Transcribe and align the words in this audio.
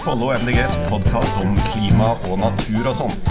Follo 0.00 0.30
MDGs 0.32 0.76
podkast 0.88 1.36
om 1.42 1.50
klima 1.74 2.14
og 2.30 2.38
natur 2.40 2.86
og 2.88 2.94
sånt. 2.96 3.26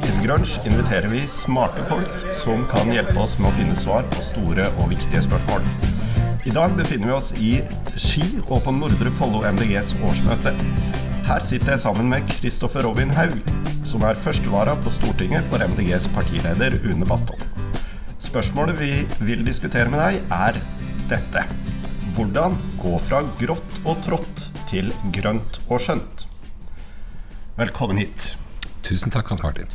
Til 0.00 0.14
Grunge 0.22 0.62
inviterer 0.64 1.10
vi 1.12 1.20
smarte 1.28 1.84
folk 1.90 2.14
som 2.32 2.62
kan 2.70 2.88
hjelpe 2.94 3.18
oss 3.20 3.34
med 3.36 3.50
å 3.50 3.56
finne 3.58 3.76
svar 3.76 4.06
på 4.14 4.24
store 4.24 4.70
og 4.78 4.88
viktige 4.94 5.20
spørsmål. 5.26 5.66
I 6.48 6.54
dag 6.56 6.72
befinner 6.78 7.10
vi 7.10 7.16
oss 7.18 7.28
i 7.36 7.52
Ski 8.00 8.24
og 8.46 8.62
på 8.64 8.72
Nordre 8.78 9.12
Follo 9.20 9.44
MDGs 9.52 9.92
årsmøte. 10.08 10.54
Her 11.28 11.44
sitter 11.44 11.74
jeg 11.74 11.84
sammen 11.84 12.08
med 12.08 12.24
Kristoffer 12.38 12.88
Robin 12.88 13.12
Haug, 13.12 13.36
som 13.84 14.08
er 14.08 14.16
førstevara 14.16 14.78
på 14.80 14.94
Stortinget 14.96 15.44
for 15.52 15.60
MDGs 15.60 16.08
partileder 16.16 16.80
Une 16.88 17.04
Bastholm. 17.04 17.44
Spørsmålet 18.24 18.80
vi 18.80 18.92
vil 19.28 19.44
diskutere 19.44 19.92
med 19.92 20.00
deg, 20.00 20.22
er 20.32 20.62
dette. 21.12 21.44
Hvordan 22.16 22.56
gå 22.80 22.96
fra 23.04 23.26
grått 23.36 23.82
og 23.84 24.00
trått 24.08 24.47
til 24.68 24.92
grønt 25.14 25.62
og 25.68 25.80
skjønt? 25.82 26.26
Velkommen 27.58 28.00
hit. 28.02 28.34
Tusen 28.84 29.12
takk, 29.12 29.30
Hans 29.32 29.42
Martin. 29.44 29.70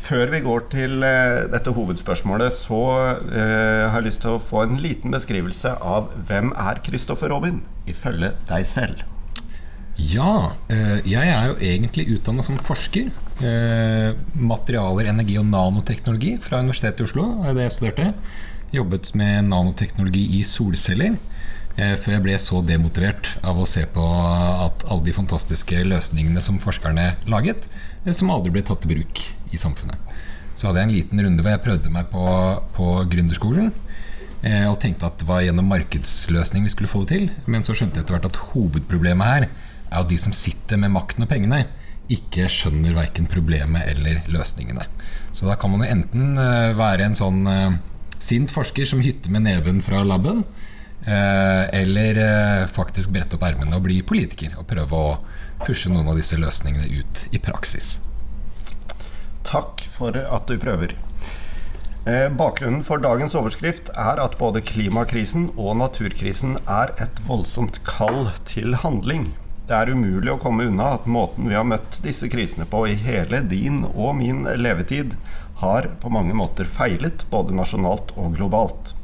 Før 0.00 0.32
vi 0.32 0.40
går 0.42 0.64
til 0.72 1.04
eh, 1.06 1.44
dette 1.52 1.70
hovedspørsmålet, 1.76 2.54
så 2.56 2.80
eh, 3.30 3.84
har 3.86 4.00
jeg 4.00 4.08
lyst 4.08 4.24
til 4.24 4.34
å 4.34 4.42
få 4.42 4.64
en 4.64 4.80
liten 4.82 5.12
beskrivelse 5.14 5.76
av 5.76 6.10
hvem 6.26 6.50
er 6.58 6.80
Kristoffer 6.82 7.30
Robin, 7.30 7.60
ifølge 7.90 8.32
deg 8.48 8.66
selv. 8.66 9.04
Ja, 10.00 10.56
eh, 10.72 10.98
jeg 11.06 11.30
er 11.30 11.50
jo 11.52 11.58
egentlig 11.60 12.08
utdanna 12.16 12.42
som 12.46 12.58
forsker. 12.64 13.12
Materialer, 13.40 15.12
energi 15.12 15.36
og 15.40 15.46
nanoteknologi 15.48 16.34
fra 16.42 16.64
Universitetet 16.64 17.04
i 17.04 17.06
Oslo. 17.06 17.28
det 17.46 17.68
jeg 17.68 17.76
studerte. 17.76 18.10
Jobbet 18.74 19.12
med 19.18 19.46
nanoteknologi 19.52 20.26
i 20.40 20.42
solceller. 20.46 21.20
Eh, 21.76 21.94
Før 22.00 22.16
jeg 22.16 22.24
ble 22.24 22.36
så 22.40 22.60
demotivert 22.66 23.34
av 23.46 23.58
å 23.60 23.66
se 23.68 23.84
på 23.92 24.04
at 24.66 24.84
alle 24.88 25.04
de 25.06 25.14
fantastiske 25.16 25.84
løsningene 25.86 26.40
som 26.44 26.58
forskerne 26.62 27.14
laget, 27.30 27.68
eh, 28.04 28.12
som 28.16 28.30
aldri 28.30 28.52
ble 28.56 28.62
tatt 28.66 28.86
i 28.86 28.92
bruk 28.94 29.22
i 29.52 29.60
samfunnet. 29.60 29.98
Så 30.54 30.68
hadde 30.68 30.82
jeg 30.82 30.88
en 30.90 30.96
liten 30.96 31.22
runde 31.24 31.42
hvor 31.44 31.54
jeg 31.54 31.64
prøvde 31.64 31.92
meg 31.94 32.10
på, 32.12 32.24
på 32.76 32.86
gründerskolen. 33.10 33.72
eh, 34.42 34.66
Og 34.68 34.78
tenkte 34.80 35.06
at 35.08 35.18
det 35.18 35.28
var 35.28 35.42
gjennom 35.44 35.68
markedsløsning 35.72 36.64
vi 36.66 36.72
skulle 36.72 36.90
få 36.90 37.04
det 37.04 37.14
til. 37.16 37.28
Men 37.46 37.64
så 37.64 37.74
skjønte 37.74 37.96
jeg 38.00 38.04
etter 38.04 38.16
hvert 38.18 38.30
at 38.30 38.42
hovedproblemet 38.52 39.26
her 39.26 39.46
er 39.90 40.00
at 40.02 40.08
de 40.08 40.18
som 40.20 40.32
sitter 40.36 40.78
med 40.78 40.92
makten 40.94 41.24
og 41.24 41.30
pengene, 41.32 41.64
ikke 42.10 42.48
skjønner 42.50 42.94
verken 42.94 43.26
problemet 43.30 43.86
eller 43.86 44.20
løsningene. 44.30 44.84
Så 45.32 45.46
da 45.46 45.54
kan 45.58 45.70
man 45.70 45.84
jo 45.84 45.90
enten 45.94 46.34
være 46.78 47.06
en 47.06 47.14
sånn 47.14 47.44
sint 48.18 48.50
forsker 48.50 48.86
som 48.86 49.02
hytter 49.02 49.30
med 49.30 49.44
neven 49.46 49.78
fra 49.82 50.02
laben, 50.06 50.42
eller 51.06 52.18
eh, 52.20 52.66
faktisk 52.68 53.12
brette 53.14 53.38
opp 53.38 53.46
ermene 53.48 53.76
og 53.76 53.86
bli 53.86 54.02
politiker 54.04 54.58
og 54.60 54.68
prøve 54.68 54.96
å 54.96 55.18
pushe 55.64 55.92
noen 55.92 56.08
av 56.12 56.18
disse 56.20 56.36
løsningene 56.40 56.88
ut 57.00 57.26
i 57.32 57.40
praksis. 57.42 57.98
Takk 59.46 59.86
for 59.92 60.16
at 60.16 60.50
du 60.50 60.58
prøver. 60.60 60.94
Eh, 62.08 62.28
Bakgrunnen 62.32 62.84
for 62.84 63.02
dagens 63.02 63.34
overskrift 63.36 63.90
er 63.92 64.20
at 64.22 64.38
både 64.40 64.62
klimakrisen 64.64 65.50
og 65.56 65.74
naturkrisen 65.82 66.56
er 66.64 66.94
et 67.02 67.20
voldsomt 67.26 67.82
kall 67.84 68.30
til 68.48 68.78
handling. 68.84 69.34
Det 69.68 69.76
er 69.76 69.92
umulig 69.92 70.32
å 70.32 70.40
komme 70.40 70.64
unna 70.70 70.94
at 70.96 71.04
måten 71.06 71.50
vi 71.50 71.58
har 71.58 71.68
møtt 71.68 72.00
disse 72.04 72.30
krisene 72.32 72.64
på 72.66 72.86
i 72.88 72.96
hele 72.98 73.42
din 73.46 73.84
og 73.90 74.16
min 74.18 74.46
levetid, 74.58 75.12
har 75.60 75.90
på 76.00 76.08
mange 76.08 76.32
måter 76.32 76.64
feilet, 76.64 77.26
både 77.30 77.52
nasjonalt 77.52 78.14
og 78.16 78.32
globalt. 78.38 78.94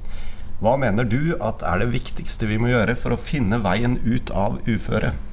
Hva 0.62 0.77
mener 0.81 1.05
du 1.05 1.37
at 1.44 1.65
er 1.69 1.83
det 1.83 1.93
viktigste 1.93 2.49
vi 2.49 2.56
må 2.61 2.71
gjøre 2.71 2.97
for 2.99 3.12
å 3.12 3.21
finne 3.21 3.61
veien 3.65 3.99
ut 4.06 4.33
av 4.33 4.61
uføret? 4.65 5.25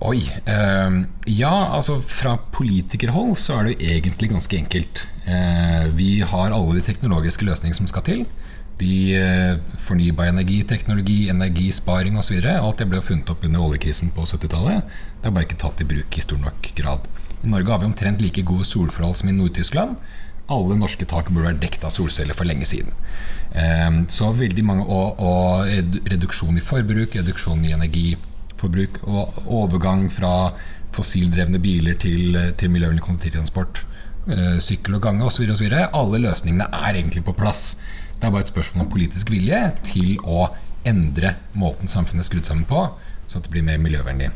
Oi. 0.00 0.20
Eh, 0.48 0.94
ja, 1.28 1.54
altså 1.76 1.98
fra 2.00 2.38
politikerhold 2.54 3.34
så 3.36 3.58
er 3.58 3.66
det 3.66 3.74
jo 3.74 3.96
egentlig 3.96 4.30
ganske 4.30 4.56
enkelt. 4.56 5.02
Eh, 5.28 5.90
vi 5.96 6.20
har 6.24 6.54
alle 6.56 6.78
de 6.78 6.84
teknologiske 6.86 7.44
løsningene 7.44 7.82
som 7.82 7.90
skal 7.90 8.06
til. 8.06 8.22
De 8.80 8.94
eh, 9.12 9.58
Fornybar 9.76 10.30
energi, 10.30 10.62
teknologi, 10.64 11.18
energisparing 11.28 12.16
osv. 12.16 12.38
Alt 12.48 12.80
det 12.80 12.88
ble 12.88 13.02
funnet 13.04 13.28
opp 13.28 13.44
under 13.44 13.66
oljekrisen 13.66 14.14
på 14.16 14.24
70-tallet. 14.24 14.96
Det 15.20 15.28
er 15.28 15.36
bare 15.36 15.48
ikke 15.50 15.60
tatt 15.66 15.84
i 15.84 15.90
bruk 15.90 16.16
i 16.16 16.24
stor 16.24 16.40
nok 16.40 16.72
grad. 16.78 17.10
I 17.44 17.52
Norge 17.52 17.72
har 17.72 17.82
vi 17.82 17.90
omtrent 17.90 18.24
like 18.24 18.46
gode 18.48 18.64
solforhold 18.68 19.20
som 19.20 19.28
i 19.28 19.36
Nord-Tyskland. 19.36 20.00
Alle 20.50 20.78
norske 20.78 21.06
tak 21.08 21.30
burde 21.30 21.52
vært 21.52 21.62
dekket 21.62 21.86
av 21.86 21.94
solceller 21.94 22.36
for 22.36 22.48
lenge 22.48 22.66
siden. 22.68 22.94
Eh, 23.52 24.00
så 24.12 24.32
veldig 24.36 24.64
mange 24.66 24.86
og, 24.86 25.22
og 25.22 26.10
reduksjon 26.10 26.58
i 26.58 26.64
forbruk, 26.64 27.16
reduksjon 27.18 27.64
i 27.66 27.74
energiforbruk 27.76 29.02
og 29.06 29.40
overgang 29.46 30.08
fra 30.12 30.34
fossildrevne 30.94 31.60
biler 31.62 31.98
til, 32.02 32.36
til 32.58 32.72
miljøvennlig 32.72 33.04
kollektivtransport, 33.06 33.84
eh, 34.30 34.56
sykkel 34.62 34.98
og 34.98 35.04
gange 35.06 35.26
osv. 35.26 35.46
Alle 35.70 36.22
løsningene 36.26 36.66
er 36.66 36.96
egentlig 36.96 37.24
på 37.26 37.36
plass. 37.36 37.76
Det 38.18 38.26
er 38.26 38.34
bare 38.34 38.44
et 38.44 38.52
spørsmål 38.52 38.84
om 38.84 38.92
politisk 38.92 39.30
vilje 39.32 39.60
til 39.86 40.18
å 40.26 40.50
endre 40.88 41.34
måten 41.58 41.90
samfunnet 41.90 42.24
er 42.24 42.28
skrudd 42.28 42.48
sammen 42.48 42.66
på, 42.68 42.86
så 43.28 43.38
at 43.38 43.46
det 43.46 43.52
blir 43.52 43.64
mer 43.66 43.80
miljøvennlig. 43.80 44.30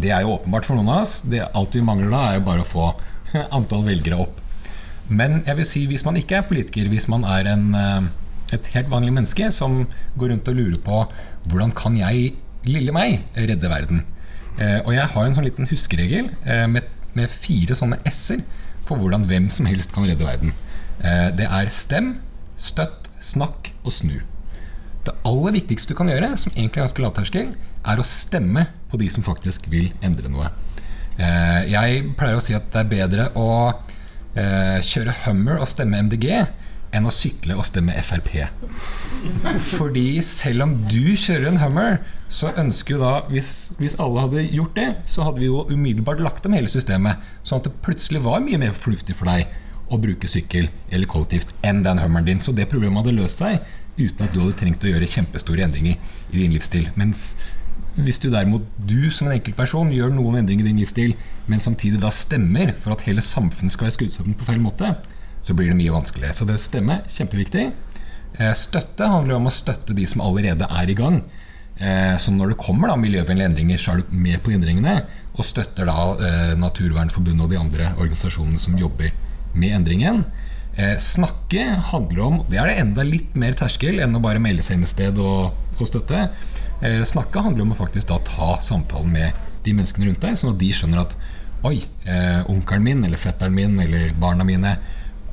Det 0.00 0.10
er 0.10 0.24
jo 0.24 0.34
åpenbart 0.36 0.66
for 0.66 0.78
noen 0.78 0.90
av 0.90 1.04
oss. 1.04 1.20
Det, 1.28 1.42
alt 1.54 1.76
vi 1.76 1.84
mangler 1.84 2.10
da, 2.12 2.22
er 2.28 2.38
jo 2.38 2.46
bare 2.48 2.64
å 2.64 2.68
få 2.68 2.88
antall 3.58 3.84
velgere 3.86 4.20
opp. 4.26 4.40
Men 5.08 5.42
jeg 5.44 5.58
vil 5.58 5.68
si 5.68 5.84
hvis 5.88 6.04
man 6.06 6.16
ikke 6.16 6.38
er 6.38 6.48
politiker, 6.48 6.88
hvis 6.88 7.08
man 7.12 7.26
er 7.28 7.50
en, 7.52 7.66
eh, 7.76 8.56
et 8.56 8.70
helt 8.74 8.90
vanlig 8.90 9.12
menneske 9.12 9.50
som 9.52 9.84
går 10.16 10.32
rundt 10.32 10.48
og 10.48 10.56
lurer 10.56 10.80
på 10.80 11.04
hvordan 11.50 11.74
kan 11.76 11.96
jeg, 11.98 12.34
lille 12.64 12.92
meg, 12.96 13.20
redde 13.36 13.68
verden? 13.68 14.04
Eh, 14.56 14.80
og 14.86 14.94
jeg 14.94 15.10
har 15.12 15.26
en 15.26 15.34
sånn 15.36 15.44
liten 15.44 15.68
huskeregel 15.68 16.30
eh, 16.46 16.66
med, 16.70 16.88
med 17.12 17.28
fire 17.28 17.76
sånne 17.76 18.00
s-er 18.08 18.40
for 18.88 19.00
hvordan 19.00 19.26
hvem 19.28 19.50
som 19.52 19.68
helst 19.68 19.92
kan 19.92 20.04
redde 20.04 20.24
verden. 20.24 20.52
Det 21.00 21.46
er 21.48 21.70
stem, 21.72 22.18
støtt, 22.60 23.08
snakk 23.20 23.70
og 23.82 23.92
snu. 23.96 24.18
Det 25.04 25.14
aller 25.26 25.54
viktigste 25.56 25.92
du 25.92 25.96
kan 25.96 26.08
gjøre, 26.08 26.28
som 26.36 26.52
egentlig 26.52 26.82
er 26.82 26.84
ganske 26.84 27.02
lavterskel, 27.02 27.48
er 27.80 28.00
å 28.00 28.04
stemme 28.06 28.66
på 28.92 29.00
de 29.00 29.08
som 29.12 29.24
faktisk 29.24 29.66
vil 29.72 29.88
endre 30.04 30.28
noe. 30.32 30.50
Jeg 31.16 32.04
pleier 32.20 32.36
å 32.36 32.44
si 32.44 32.56
at 32.56 32.68
det 32.76 32.82
er 32.84 32.92
bedre 32.92 33.26
å 33.40 33.48
eh, 34.38 34.78
kjøre 34.84 35.14
Hummer 35.24 35.60
og 35.62 35.70
stemme 35.70 36.00
MDG 36.06 36.28
enn 36.94 37.08
å 37.08 37.12
sykle 37.14 37.56
og 37.58 37.66
stemme 37.66 37.94
Frp. 38.06 38.44
Fordi 39.72 40.20
selv 40.22 40.66
om 40.66 40.74
du 40.86 41.16
kjører 41.18 41.48
en 41.50 41.60
Hummer, 41.62 41.98
så 42.30 42.52
ønsker 42.60 42.96
jo 42.96 43.00
da 43.02 43.14
hvis, 43.32 43.50
hvis 43.80 43.98
alle 44.02 44.26
hadde 44.26 44.46
gjort 44.54 44.78
det, 44.78 44.88
så 45.10 45.26
hadde 45.26 45.42
vi 45.42 45.50
jo 45.50 45.64
umiddelbart 45.70 46.22
lagt 46.22 46.46
om 46.46 46.54
hele 46.54 46.70
systemet. 46.70 47.22
Sånn 47.42 47.62
at 47.62 47.68
det 47.68 47.76
plutselig 47.84 48.22
var 48.26 48.44
mye 48.44 48.60
mer 48.62 48.76
fornuftig 48.78 49.18
for 49.18 49.30
deg 49.30 49.50
å 49.92 49.98
bruke 50.00 50.30
sykkel 50.30 50.70
eller 50.88 51.10
kollektivt 51.10 51.50
enn 51.66 51.82
den 51.84 52.00
Hummeren 52.02 52.28
din. 52.30 52.44
Så 52.44 52.54
det 52.56 52.70
problemet 52.70 53.02
hadde 53.02 53.18
løst 53.18 53.42
seg 53.42 53.60
uten 53.98 54.24
at 54.26 54.32
du 54.34 54.40
hadde 54.40 54.58
trengt 54.58 54.86
å 54.86 54.90
gjøre 54.90 55.10
kjempestore 55.10 55.66
endringer 55.66 55.98
i 56.32 56.40
din 56.40 56.54
livsstil. 56.54 56.88
Mens 56.98 57.34
hvis 57.96 58.18
du 58.22 58.28
derimot, 58.32 58.64
du 58.78 59.10
som 59.14 59.28
en 59.28 59.36
enkeltperson, 59.36 59.92
gjør 59.94 60.10
noen 60.14 60.40
endringer 60.40 60.66
i 60.66 60.72
din 60.72 60.80
livsstil, 60.82 61.14
men 61.46 61.62
samtidig 61.62 62.00
da 62.02 62.10
stemmer 62.14 62.72
for 62.74 62.96
at 62.96 63.04
hele 63.06 63.22
samfunnet 63.22 63.74
skal 63.74 63.86
være 63.86 63.96
skrudd 63.98 64.14
sammen 64.16 64.34
på 64.38 64.46
feil 64.48 64.62
måte, 64.62 64.96
så 65.44 65.54
blir 65.54 65.70
det 65.70 65.78
mye 65.78 65.92
vanskeligere. 65.94 66.34
Så 66.34 66.46
det 66.48 66.58
stemmer, 66.62 67.04
kjempeviktig. 67.12 67.68
Eh, 68.40 68.54
Støtte 68.58 69.06
handler 69.12 69.36
om 69.38 69.46
å 69.46 69.54
støtte 69.54 69.94
de 69.94 70.06
som 70.10 70.24
allerede 70.24 70.66
er 70.66 70.90
i 70.90 70.96
gang. 70.98 71.20
Eh, 71.76 72.16
Så 72.18 72.32
når 72.32 72.54
det 72.54 72.62
kommer 72.64 72.88
da 72.88 72.96
miljøvennlige 72.96 73.50
endringer, 73.52 73.78
så 73.78 73.92
er 73.92 74.02
du 74.02 74.10
med 74.10 74.42
på 74.42 74.50
endringene, 74.56 75.04
og 75.36 75.44
støtter 75.44 75.86
da 75.86 75.98
eh, 76.18 76.54
Naturvernforbundet 76.58 77.44
og 77.44 77.50
de 77.50 77.60
andre 77.60 77.92
organisasjonene 77.98 78.58
som 78.58 78.78
jobber 78.78 79.12
med 79.54 79.76
endringen. 79.76 80.24
Snakke 80.98 81.62
handler 81.86 82.20
om 82.24 82.38
Det 82.50 82.58
er 82.58 82.66
det 82.66 82.80
enda 82.82 83.04
litt 83.06 83.36
mer 83.38 83.54
terskel 83.54 84.00
enn 84.02 84.16
å 84.18 84.20
bare 84.20 84.40
melde 84.42 84.64
seg 84.66 84.74
inn 84.74 84.82
et 84.82 84.90
sted 84.90 85.20
og, 85.22 85.52
og 85.78 85.86
støtte. 85.86 86.24
Eh, 86.82 87.02
Snakke 87.06 87.42
handler 87.44 87.62
om 87.62 87.72
å 87.72 87.78
faktisk 87.78 88.08
da 88.10 88.18
ta 88.18 88.58
samtalen 88.60 89.12
med 89.12 89.32
de 89.64 89.72
menneskene 89.76 90.06
rundt 90.10 90.20
deg, 90.24 90.36
sånn 90.36 90.52
at 90.54 90.60
de 90.60 90.72
skjønner 90.72 91.04
at 91.06 91.16
Oi, 91.64 91.78
eh, 92.04 92.42
onkelen 92.52 92.82
min 92.84 93.04
eller 93.06 93.16
fetteren 93.16 93.54
min 93.56 93.78
eller 93.80 94.10
barna 94.20 94.44
mine 94.44 94.74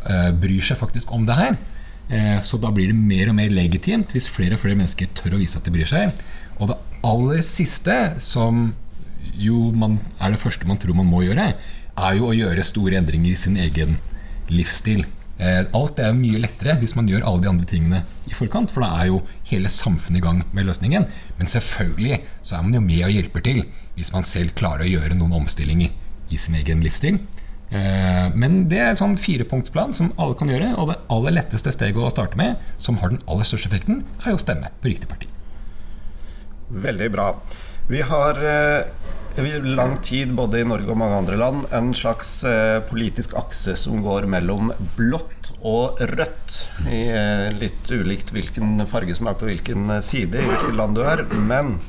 eh, 0.08 0.30
bryr 0.32 0.62
seg 0.64 0.78
faktisk 0.80 1.12
om 1.12 1.26
det 1.28 1.36
her. 1.36 1.58
Eh, 2.08 2.38
Så 2.42 2.56
da 2.62 2.72
blir 2.72 2.88
det 2.88 2.96
mer 2.96 3.28
og 3.30 3.36
mer 3.36 3.50
legitimt 3.52 4.14
hvis 4.16 4.30
flere 4.32 4.56
og 4.56 4.62
flere 4.64 4.78
mennesker 4.80 5.12
tør 5.14 5.36
å 5.36 5.42
vise 5.42 5.60
at 5.60 5.68
de 5.68 5.74
bryr 5.76 5.90
seg. 5.92 6.14
Og 6.60 6.72
det 6.72 6.78
aller 7.04 7.42
siste, 7.44 7.98
som 8.24 8.74
jo 9.36 9.72
man, 9.76 10.00
er 10.22 10.32
det 10.32 10.40
første 10.40 10.68
man 10.70 10.80
tror 10.80 10.96
man 10.96 11.12
må 11.12 11.26
gjøre, 11.26 11.52
er 12.00 12.16
jo 12.16 12.30
å 12.30 12.38
gjøre 12.38 12.64
store 12.64 12.96
endringer 13.02 13.34
i 13.34 13.42
sin 13.44 13.58
egen 13.60 13.98
livsstil. 14.48 15.04
Eh, 15.42 15.64
Alt 15.74 16.00
er 16.00 16.12
jo 16.12 16.20
mye 16.20 16.40
lettere 16.44 16.76
hvis 16.78 16.94
man 16.98 17.08
gjør 17.10 17.26
alle 17.26 17.42
de 17.42 17.50
andre 17.50 17.66
tingene 17.66 18.04
i 18.30 18.36
forkant, 18.38 18.70
for 18.70 18.86
da 18.86 18.92
er 19.02 19.10
jo 19.10 19.22
hele 19.50 19.72
samfunnet 19.74 20.22
i 20.22 20.26
gang 20.26 20.44
med 20.54 20.68
løsningen. 20.70 21.08
Men 21.40 21.50
selvfølgelig 21.50 22.20
så 22.46 22.60
er 22.60 22.66
man 22.68 22.78
jo 22.78 22.84
med 22.86 23.06
og 23.08 23.16
hjelper 23.16 23.46
til 23.48 23.64
hvis 23.98 24.14
man 24.14 24.28
selv 24.28 24.54
klarer 24.58 24.86
å 24.86 24.92
gjøre 24.92 25.18
noen 25.18 25.34
omstillinger 25.42 25.90
i 26.32 26.40
sin 26.40 26.56
egen 26.62 26.84
livsstil. 26.86 27.18
Eh, 27.72 28.30
Men 28.36 28.68
det 28.70 28.80
er 28.80 28.92
en 28.92 29.02
sånn 29.02 29.18
firepunktsplan 29.18 29.96
som 29.98 30.14
alle 30.22 30.38
kan 30.38 30.52
gjøre, 30.52 30.76
og 30.78 30.92
det 30.92 31.00
aller 31.10 31.38
letteste 31.40 31.74
steget 31.74 31.98
å 31.98 32.12
starte 32.14 32.38
med, 32.38 32.62
som 32.78 33.02
har 33.02 33.10
den 33.10 33.24
aller 33.28 33.48
største 33.48 33.72
effekten, 33.72 34.06
er 34.22 34.36
jo 34.36 34.40
å 34.40 34.46
stemme 34.46 34.70
på 34.82 34.92
riktig 34.94 35.10
parti. 35.10 35.28
Veldig 36.72 37.10
bra. 37.12 37.32
Vi 37.92 38.02
har 38.02 38.38
i 39.36 39.60
lang 39.60 39.98
tid, 40.04 40.32
både 40.36 40.62
i 40.62 40.68
Norge 40.68 40.94
og 40.94 41.00
mange 41.02 41.18
andre 41.20 41.36
land, 41.40 41.66
en 41.76 41.90
slags 41.96 42.30
politisk 42.88 43.34
akse 43.40 43.74
som 43.80 44.00
går 44.04 44.30
mellom 44.32 44.72
blått 44.96 45.50
og 45.60 46.00
rødt. 46.14 46.56
I, 46.88 47.02
litt 47.58 47.92
ulikt 47.92 48.32
hvilken 48.32 48.86
farge 48.92 49.18
som 49.18 49.28
er 49.28 49.36
på 49.40 49.50
hvilken 49.50 49.92
side 50.04 50.40
i 50.40 50.48
hvilket 50.48 50.78
land 50.80 50.96
du 50.96 51.04
er. 51.04 51.26
Men 51.36 51.82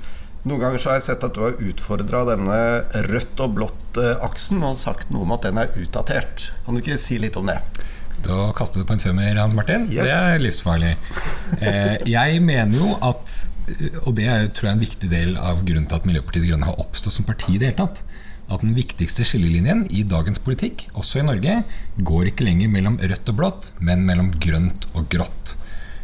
noen 0.42 0.58
ganger 0.64 0.82
så 0.82 0.90
har 0.90 0.98
jeg 0.98 1.06
sett 1.06 1.28
at 1.28 1.38
du 1.38 1.44
har 1.44 1.60
utfordra 1.70 2.24
denne 2.32 2.58
rødt 3.06 3.42
og 3.44 3.52
blått-aksen 3.60 4.64
og 4.66 4.80
sagt 4.80 5.14
noe 5.14 5.22
om 5.22 5.34
at 5.36 5.46
den 5.46 5.62
er 5.62 5.70
utdatert. 5.78 6.48
Kan 6.66 6.74
du 6.74 6.82
ikke 6.82 6.98
si 6.98 7.22
litt 7.22 7.38
om 7.38 7.46
det? 7.46 7.60
Da 8.22 8.50
kaste 8.56 8.80
det 8.80 8.86
på 8.88 8.96
en 8.96 9.02
femmer, 9.02 9.38
Hans 9.40 9.56
Martin. 9.56 9.88
Yes. 9.90 10.06
Det 10.06 10.12
er 10.14 10.42
livsfarlig. 10.42 10.92
Eh, 11.58 11.96
jeg 12.08 12.42
mener 12.44 12.78
jo 12.78 12.92
at, 13.02 13.36
og 14.04 14.14
det 14.18 14.28
er 14.30 14.48
tror 14.54 14.70
jeg 14.70 14.76
en 14.76 14.84
viktig 14.84 15.10
del 15.12 15.34
av 15.40 15.64
grunnen 15.66 15.88
til 15.90 15.98
at 15.98 16.08
Miljøpartiet 16.08 16.46
De 16.46 16.52
Grønne 16.52 16.68
har 16.70 16.80
oppstått 16.82 17.16
som 17.18 17.28
parti 17.28 17.56
i 17.56 17.60
det 17.60 17.72
hele 17.72 17.80
tatt, 17.82 18.02
at 18.52 18.64
den 18.64 18.74
viktigste 18.76 19.24
skillelinjen 19.26 19.86
i 19.94 20.04
dagens 20.08 20.42
politikk, 20.44 20.86
også 20.98 21.22
i 21.22 21.26
Norge, 21.26 21.58
går 22.04 22.32
ikke 22.32 22.46
lenger 22.46 22.72
mellom 22.72 22.98
rødt 23.00 23.30
og 23.32 23.38
blått, 23.38 23.70
men 23.80 24.06
mellom 24.08 24.32
grønt 24.42 24.88
og 24.92 25.06
grått. 25.12 25.56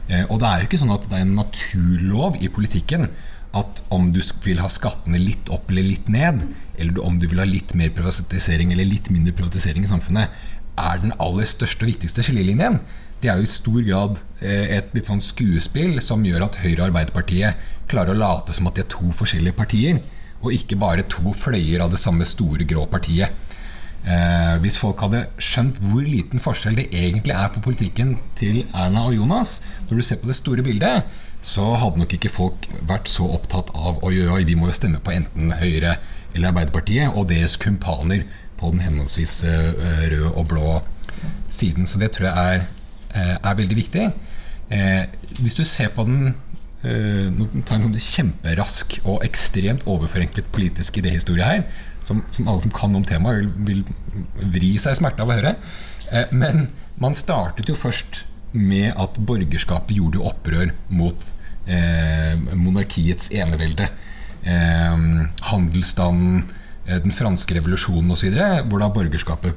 Eh, 0.08 0.24
og 0.28 0.40
det 0.40 0.50
er 0.50 0.62
jo 0.62 0.70
ikke 0.70 0.82
sånn 0.84 0.94
at 0.94 1.08
det 1.08 1.18
er 1.18 1.26
en 1.26 1.36
naturlov 1.38 2.38
i 2.40 2.50
politikken 2.52 3.10
at 3.56 3.82
om 3.94 4.10
du 4.12 4.20
vil 4.44 4.60
ha 4.60 4.68
skattene 4.70 5.20
litt 5.20 5.48
opp 5.52 5.70
eller 5.72 5.86
litt 5.86 6.08
ned, 6.12 6.42
eller 6.76 7.00
om 7.04 7.16
du 7.18 7.26
vil 7.30 7.40
ha 7.40 7.46
litt 7.48 7.72
mer 7.78 7.92
privatisering 7.96 8.74
eller 8.74 8.88
litt 8.88 9.08
mindre 9.12 9.32
privatisering 9.36 9.86
i 9.86 9.90
samfunnet, 9.90 10.34
er 10.78 11.02
den 11.02 11.14
aller 11.18 11.48
største 11.48 11.84
og 11.84 11.92
viktigste 11.92 12.24
skillelinjen. 12.26 12.78
Det 13.22 13.30
er 13.30 13.40
jo 13.40 13.48
i 13.48 13.50
stor 13.50 13.80
grad 13.82 14.20
eh, 14.40 14.78
et 14.78 14.94
litt 14.94 15.10
sånn 15.10 15.22
skuespill 15.24 15.98
som 16.04 16.24
gjør 16.26 16.46
at 16.46 16.60
Høyre 16.62 16.84
og 16.84 16.86
Arbeiderpartiet 16.90 17.66
klarer 17.90 18.14
å 18.14 18.20
late 18.20 18.54
som 18.54 18.68
at 18.70 18.78
de 18.78 18.84
er 18.84 18.90
to 18.92 19.10
forskjellige 19.16 19.58
partier, 19.58 20.00
og 20.38 20.54
ikke 20.54 20.78
bare 20.78 21.06
to 21.10 21.32
fløyer 21.34 21.82
av 21.82 21.90
det 21.90 21.98
samme 21.98 22.26
store, 22.28 22.66
grå 22.68 22.84
partiet. 22.90 23.34
Eh, 24.06 24.54
hvis 24.62 24.78
folk 24.78 25.00
hadde 25.02 25.24
skjønt 25.42 25.80
hvor 25.82 26.04
liten 26.06 26.40
forskjell 26.40 26.78
det 26.78 26.86
egentlig 26.94 27.34
er 27.34 27.48
på 27.52 27.62
politikken 27.64 28.14
til 28.38 28.62
Erna 28.70 29.08
og 29.08 29.16
Jonas, 29.18 29.58
når 29.88 29.98
du 29.98 30.06
ser 30.06 30.20
på 30.22 30.30
det 30.30 30.38
store 30.38 30.62
bildet, 30.64 31.08
så 31.44 31.72
hadde 31.78 32.00
nok 32.00 32.14
ikke 32.14 32.32
folk 32.32 32.68
vært 32.86 33.10
så 33.10 33.26
opptatt 33.34 33.72
av 33.74 33.98
oi, 34.06 34.14
oi, 34.26 34.42
vi 34.46 34.56
må 34.58 34.70
jo 34.70 34.78
stemme 34.78 35.02
på 35.02 35.14
enten 35.14 35.52
Høyre 35.58 35.98
eller 36.34 36.50
Arbeiderpartiet 36.52 37.14
og 37.14 37.28
deres 37.30 37.56
kumpaner 37.60 38.24
på 38.58 38.72
den 38.72 38.82
henholdsvis 38.84 39.40
eh, 39.48 39.70
røde 40.12 40.32
og 40.32 40.48
blå 40.52 40.78
siden. 41.52 41.86
Så 41.86 42.00
det 42.00 42.12
tror 42.14 42.28
jeg 42.28 42.54
er, 42.54 42.66
eh, 43.14 43.34
er 43.36 43.58
veldig 43.60 43.78
viktig. 43.78 44.08
Eh, 44.70 45.04
hvis 45.40 45.56
du 45.58 45.64
ser 45.64 45.94
på 45.94 46.06
den 46.08 46.34
Nå 46.78 47.44
tar 47.66 47.74
en 47.74 47.88
sånn 47.88 47.96
kjemperask 47.98 48.92
og 49.00 49.24
ekstremt 49.26 49.82
overforenklet 49.90 50.46
politisk 50.54 51.00
idéhistorie 51.00 51.42
her, 51.42 51.64
som, 52.06 52.20
som, 52.30 52.46
alle 52.46 52.62
som 52.62 52.70
kan 52.70 52.94
om 52.94 53.02
temaet, 53.02 53.48
vil, 53.66 53.80
vil 53.82 54.52
vri 54.54 54.70
seg 54.78 54.94
i 54.94 55.00
smerte 55.00 55.24
av 55.24 55.32
å 55.32 55.34
høre. 55.40 55.56
Men 56.30 56.68
man 57.02 57.18
startet 57.18 57.66
jo 57.66 57.74
først 57.74 58.20
med 58.52 58.94
at 58.94 59.18
borgerskapet 59.26 59.96
gjorde 59.98 60.22
opprør 60.30 60.70
mot 60.88 61.26
eh, 61.68 62.38
monarkiets 62.54 63.30
enevelde. 63.34 63.88
Eh, 64.42 64.96
handelsstanden, 65.50 66.44
den 66.88 67.12
franske 67.12 67.56
revolusjonen 67.58 68.14
osv., 68.14 68.34
hvor 68.68 68.80
da 68.80 68.88
borgerskapet 68.92 69.56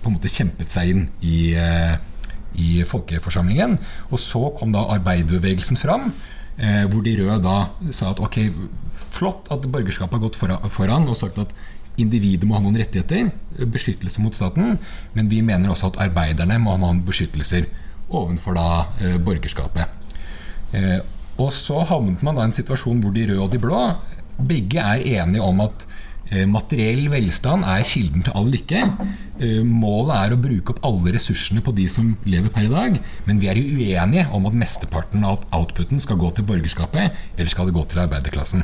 på 0.00 0.08
en 0.08 0.16
måte 0.16 0.32
kjempet 0.32 0.72
seg 0.72 0.92
inn 0.94 1.02
i, 1.20 1.52
eh, 1.52 1.96
i 2.56 2.70
folkeforsamlingen. 2.88 3.78
Og 4.10 4.20
så 4.20 4.42
kom 4.58 4.72
da 4.72 4.86
arbeiderbevegelsen 4.96 5.76
fram. 5.80 6.12
Eh, 6.60 6.84
hvor 6.92 7.04
de 7.04 7.16
røde 7.16 7.40
da 7.44 7.70
sa 7.94 8.10
at 8.10 8.20
ok, 8.20 8.36
flott 8.94 9.48
at 9.52 9.64
borgerskapet 9.72 10.18
har 10.18 10.24
gått 10.26 10.36
foran 10.72 11.08
og 11.08 11.16
sagt 11.16 11.38
at 11.40 11.54
individet 12.00 12.48
må 12.48 12.56
ha 12.56 12.60
noen 12.64 12.76
rettigheter, 12.76 13.30
beskyttelse 13.70 14.20
mot 14.20 14.36
staten, 14.36 14.76
men 15.14 15.30
vi 15.30 15.40
mener 15.44 15.72
også 15.72 15.92
at 15.92 16.02
arbeiderne 16.04 16.58
må 16.60 16.74
ha 16.74 16.80
noen 16.82 17.00
beskyttelser 17.06 17.68
overfor 18.10 18.56
da 18.58 18.68
eh, 19.00 19.16
borgerskapet. 19.22 19.88
Eh, 20.76 20.98
og 21.40 21.52
så 21.56 21.80
havnet 21.88 22.22
man 22.26 22.36
da 22.36 22.44
i 22.44 22.50
en 22.50 22.56
situasjon 22.56 23.00
hvor 23.00 23.14
de 23.14 23.24
røde 23.30 23.44
og 23.44 23.52
de 23.52 23.60
blå 23.62 23.80
begge 24.36 24.82
er 24.82 25.04
enige 25.20 25.44
om 25.44 25.64
at 25.64 25.86
eh, 25.86 26.09
materiell 26.50 27.08
velstand 27.10 27.66
er 27.66 27.86
kilden 27.86 28.22
til 28.26 28.34
all 28.38 28.50
lykke. 28.52 28.82
Målet 29.66 30.12
er 30.16 30.34
å 30.34 30.40
bruke 30.40 30.74
opp 30.74 30.84
alle 30.86 31.14
ressursene 31.16 31.62
på 31.64 31.74
de 31.74 31.88
som 31.90 32.12
lever 32.28 32.52
per 32.54 32.68
i 32.68 32.70
dag. 32.70 33.00
Men 33.26 33.40
vi 33.42 33.50
er 33.50 33.58
jo 33.58 33.80
uenige 33.80 34.28
om 34.36 34.46
at 34.46 34.58
mesteparten 34.62 35.26
av 35.26 35.42
outputen 35.56 36.02
skal 36.02 36.20
gå 36.20 36.30
til 36.36 36.46
borgerskapet, 36.46 37.18
eller 37.36 37.50
skal 37.50 37.70
det 37.70 37.76
gå 37.76 37.82
til 37.90 38.04
arbeiderklassen. 38.04 38.62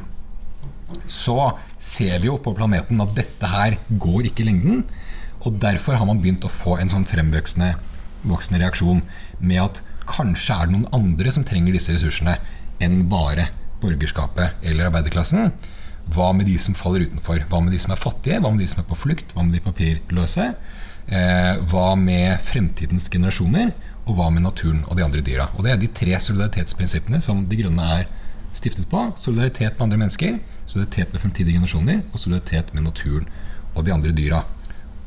Så 1.10 1.36
ser 1.82 2.20
vi 2.22 2.30
jo 2.30 2.38
på 2.38 2.54
planeten 2.54 3.02
at 3.02 3.16
dette 3.18 3.50
her 3.50 3.80
går 3.90 4.30
ikke 4.30 4.44
i 4.44 4.50
lengden. 4.52 4.86
Og 5.42 5.58
derfor 5.62 5.98
har 5.98 6.06
man 6.06 6.22
begynt 6.22 6.46
å 6.46 6.52
få 6.52 6.78
en 6.78 6.92
sånn 6.92 7.08
fremvoksende 7.08 7.74
voksende 8.26 8.62
reaksjon 8.62 9.02
med 9.38 9.62
at 9.62 9.82
kanskje 10.06 10.54
er 10.54 10.68
det 10.68 10.76
noen 10.76 10.90
andre 10.94 11.32
som 11.34 11.44
trenger 11.46 11.74
disse 11.74 11.94
ressursene 11.94 12.36
enn 12.82 13.04
bare 13.10 13.48
borgerskapet 13.82 14.62
eller 14.66 14.88
arbeiderklassen. 14.88 15.52
Hva 16.14 16.30
med 16.36 16.46
de 16.46 16.56
som 16.62 16.76
faller 16.78 17.06
utenfor? 17.08 17.42
Hva 17.50 17.60
med 17.64 17.74
de 17.74 17.80
som 17.82 17.94
er 17.94 18.00
fattige? 18.00 18.38
Hva 18.42 18.52
med 18.52 18.62
de 18.62 18.68
som 18.70 18.82
er 18.82 18.88
på 18.88 18.98
flukt? 18.98 19.32
Hva 19.34 19.42
med 19.46 19.56
de 19.56 19.64
papirløse? 19.64 20.52
Eh, 21.06 21.54
hva 21.70 21.88
med 21.98 22.38
fremtidens 22.46 23.08
generasjoner? 23.12 23.72
Og 24.06 24.18
hva 24.18 24.28
med 24.30 24.46
naturen 24.46 24.84
og 24.86 24.98
de 24.98 25.04
andre 25.06 25.22
dyra? 25.26 25.48
Og 25.56 25.64
Det 25.64 25.72
er 25.72 25.80
de 25.82 25.90
tre 25.90 26.14
solidaritetsprinsippene 26.22 27.20
som 27.20 27.46
De 27.48 27.58
grønne 27.58 27.88
er 27.98 28.06
stiftet 28.54 28.86
på. 28.88 29.12
Solidaritet 29.18 29.74
med 29.74 29.86
andre 29.86 29.98
mennesker, 30.04 30.38
solidaritet 30.66 31.12
med 31.12 31.22
fremtidige 31.22 31.58
generasjoner 31.58 32.02
og 32.12 32.20
solidaritet 32.22 32.72
med 32.74 32.86
naturen 32.86 33.26
og 33.74 33.84
de 33.84 33.92
andre 33.92 34.14
dyra. 34.16 34.44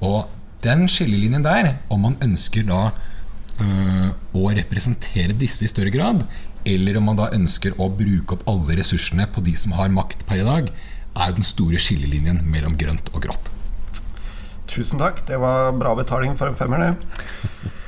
Og 0.01 0.27
den 0.63 0.87
skillelinjen 0.91 1.43
der, 1.43 1.77
om 1.89 2.03
man 2.03 2.19
ønsker 2.21 2.67
da 2.67 2.91
øh, 3.63 4.09
å 4.35 4.51
representere 4.55 5.35
disse 5.39 5.65
i 5.65 5.71
større 5.71 5.93
grad, 5.93 6.25
eller 6.67 6.97
om 6.99 7.09
man 7.09 7.19
da 7.19 7.29
ønsker 7.35 7.75
å 7.79 7.89
bruke 7.93 8.35
opp 8.35 8.47
alle 8.49 8.79
ressursene 8.79 9.27
på 9.31 9.43
de 9.45 9.55
som 9.59 9.75
har 9.77 9.91
makt 9.93 10.25
per 10.29 10.41
i 10.41 10.47
dag, 10.47 10.71
er 11.19 11.35
den 11.35 11.47
store 11.47 11.79
skillelinjen 11.81 12.43
mellom 12.47 12.77
grønt 12.79 13.11
og 13.13 13.23
grått. 13.25 13.51
Tusen 14.69 15.01
takk. 15.01 15.23
Det 15.27 15.39
var 15.41 15.73
bra 15.77 15.95
betaling 15.97 16.35
for 16.37 16.51
en 16.51 16.57
femmer, 16.59 16.85
det. 16.85 17.73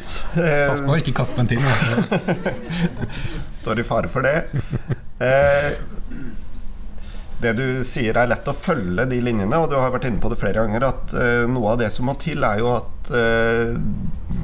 Pass 0.00 0.80
på, 0.80 0.96
ikke 0.96 1.12
kast 1.18 1.36
til. 1.50 1.60
Står 3.60 3.82
i 3.82 3.84
fare 3.84 4.08
for 4.08 4.24
det. 4.24 4.46
Eh, 5.20 5.74
det 7.40 7.54
du 7.56 7.66
sier 7.86 8.16
er 8.20 8.28
lett 8.30 8.48
å 8.48 8.56
følge 8.56 9.06
de 9.08 9.20
linjene, 9.24 9.56
og 9.56 9.70
du 9.70 9.78
har 9.78 9.92
vært 9.94 10.08
inne 10.10 10.20
på 10.22 10.30
det 10.32 10.38
flere 10.40 10.64
ganger, 10.64 10.86
at 10.90 11.14
uh, 11.16 11.46
noe 11.48 11.72
av 11.72 11.80
det 11.80 11.88
som 11.94 12.08
må 12.10 12.16
til, 12.20 12.44
er 12.44 12.60
jo 12.60 12.74
at 12.74 13.10
uh, 13.14 13.72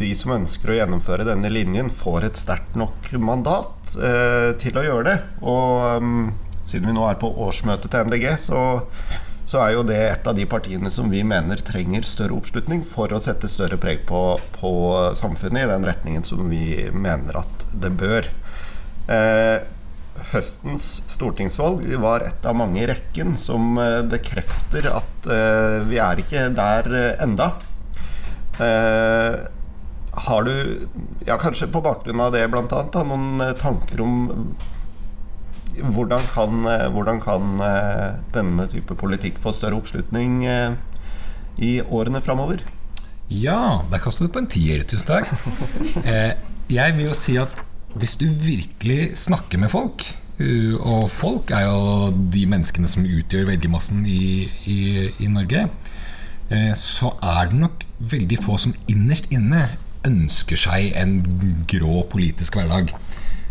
de 0.01 0.11
som 0.17 0.35
ønsker 0.37 0.73
å 0.73 0.79
gjennomføre 0.81 1.27
denne 1.29 1.51
linjen, 1.53 1.93
får 1.93 2.31
et 2.31 2.41
sterkt 2.41 2.77
nok 2.79 3.13
mandat 3.21 3.97
uh, 4.01 4.57
til 4.61 4.81
å 4.81 4.85
gjøre 4.87 5.07
det. 5.11 5.17
Og 5.45 6.03
um, 6.03 6.19
siden 6.67 6.91
vi 6.91 6.97
nå 6.97 7.07
er 7.09 7.21
på 7.21 7.31
årsmøtet 7.47 7.93
til 7.93 8.09
MDG, 8.09 8.27
så, 8.43 8.63
så, 9.45 9.61
er 9.63 9.77
jo 9.77 9.85
det 9.87 10.01
et 10.09 10.27
av 10.27 10.37
de 10.37 10.49
partiene 10.51 10.91
som 10.93 11.13
vi 11.13 11.23
mener 11.27 11.63
trenger 11.65 12.07
større 12.09 12.37
oppslutning 12.41 12.83
for 12.89 13.13
å 13.13 13.23
sette 13.23 13.51
større 13.51 13.79
preg 13.81 14.03
på, 14.09 14.25
på 14.57 14.73
samfunnet 15.21 15.67
i 15.67 15.71
den 15.75 15.87
retningen 15.87 16.27
som 16.27 16.49
vi 16.51 16.89
mener 16.93 17.45
at 17.45 17.69
det 17.77 17.93
bør. 18.01 18.33
Eh, 19.07 19.63
høstens 20.33 20.87
stortingsvalg 21.11 21.85
var 22.03 22.25
et 22.27 22.47
av 22.47 22.57
mange 22.59 22.83
i 22.83 22.89
rekken 22.89 23.37
som 23.41 23.77
eh, 23.81 24.03
bekrefter 24.07 24.89
at 24.91 25.29
uh, 25.29 25.83
vi 25.89 26.01
er 26.03 26.23
ikke 26.23 26.49
der 26.57 26.89
uh, 26.93 27.25
enda. 27.25 27.51
Har 30.17 30.47
du, 30.47 30.87
ja, 31.29 31.37
kanskje 31.37 31.69
på 31.69 31.83
bakgrunn 31.85 32.23
av 32.25 32.33
det 32.33 32.47
bl.a., 32.49 32.63
noen 33.05 33.43
tanker 33.61 34.01
om 34.01 34.15
hvordan 35.77 36.25
kan, 36.33 36.65
hvordan 36.95 37.21
kan 37.21 37.61
denne 38.33 38.65
type 38.73 38.97
politikk 38.97 39.37
få 39.45 39.53
større 39.53 39.77
oppslutning 39.77 40.39
i 41.61 41.75
årene 41.85 42.25
framover? 42.25 42.65
Ja, 43.29 43.85
der 43.93 44.01
kastet 44.01 44.31
du 44.31 44.33
på 44.33 44.41
en 44.41 44.49
tier. 44.49 44.89
Tusen 44.89 45.13
takk. 45.13 45.29
jeg 46.81 46.97
vil 46.97 47.11
jo 47.11 47.21
si 47.21 47.37
at 47.37 47.61
hvis 47.95 48.17
du 48.21 48.27
virkelig 48.29 49.17
snakker 49.17 49.61
med 49.63 49.71
folk, 49.73 50.05
uh, 50.41 50.75
og 50.81 51.11
folk 51.11 51.51
er 51.55 51.69
jo 51.69 52.11
de 52.33 52.47
menneskene 52.51 52.91
som 52.91 53.07
utgjør 53.07 53.47
velgermassen 53.53 54.05
i, 54.07 54.49
i, 54.67 54.79
i 55.23 55.31
Norge, 55.33 55.69
uh, 56.51 56.73
så 56.77 57.15
er 57.23 57.53
det 57.53 57.61
nok 57.63 57.87
veldig 57.99 58.43
få 58.45 58.59
som 58.61 58.75
innerst 58.91 59.31
inne 59.33 59.69
ønsker 60.07 60.59
seg 60.61 60.93
en 60.99 61.21
grå 61.71 62.03
politisk 62.11 62.59
hverdag. 62.59 62.93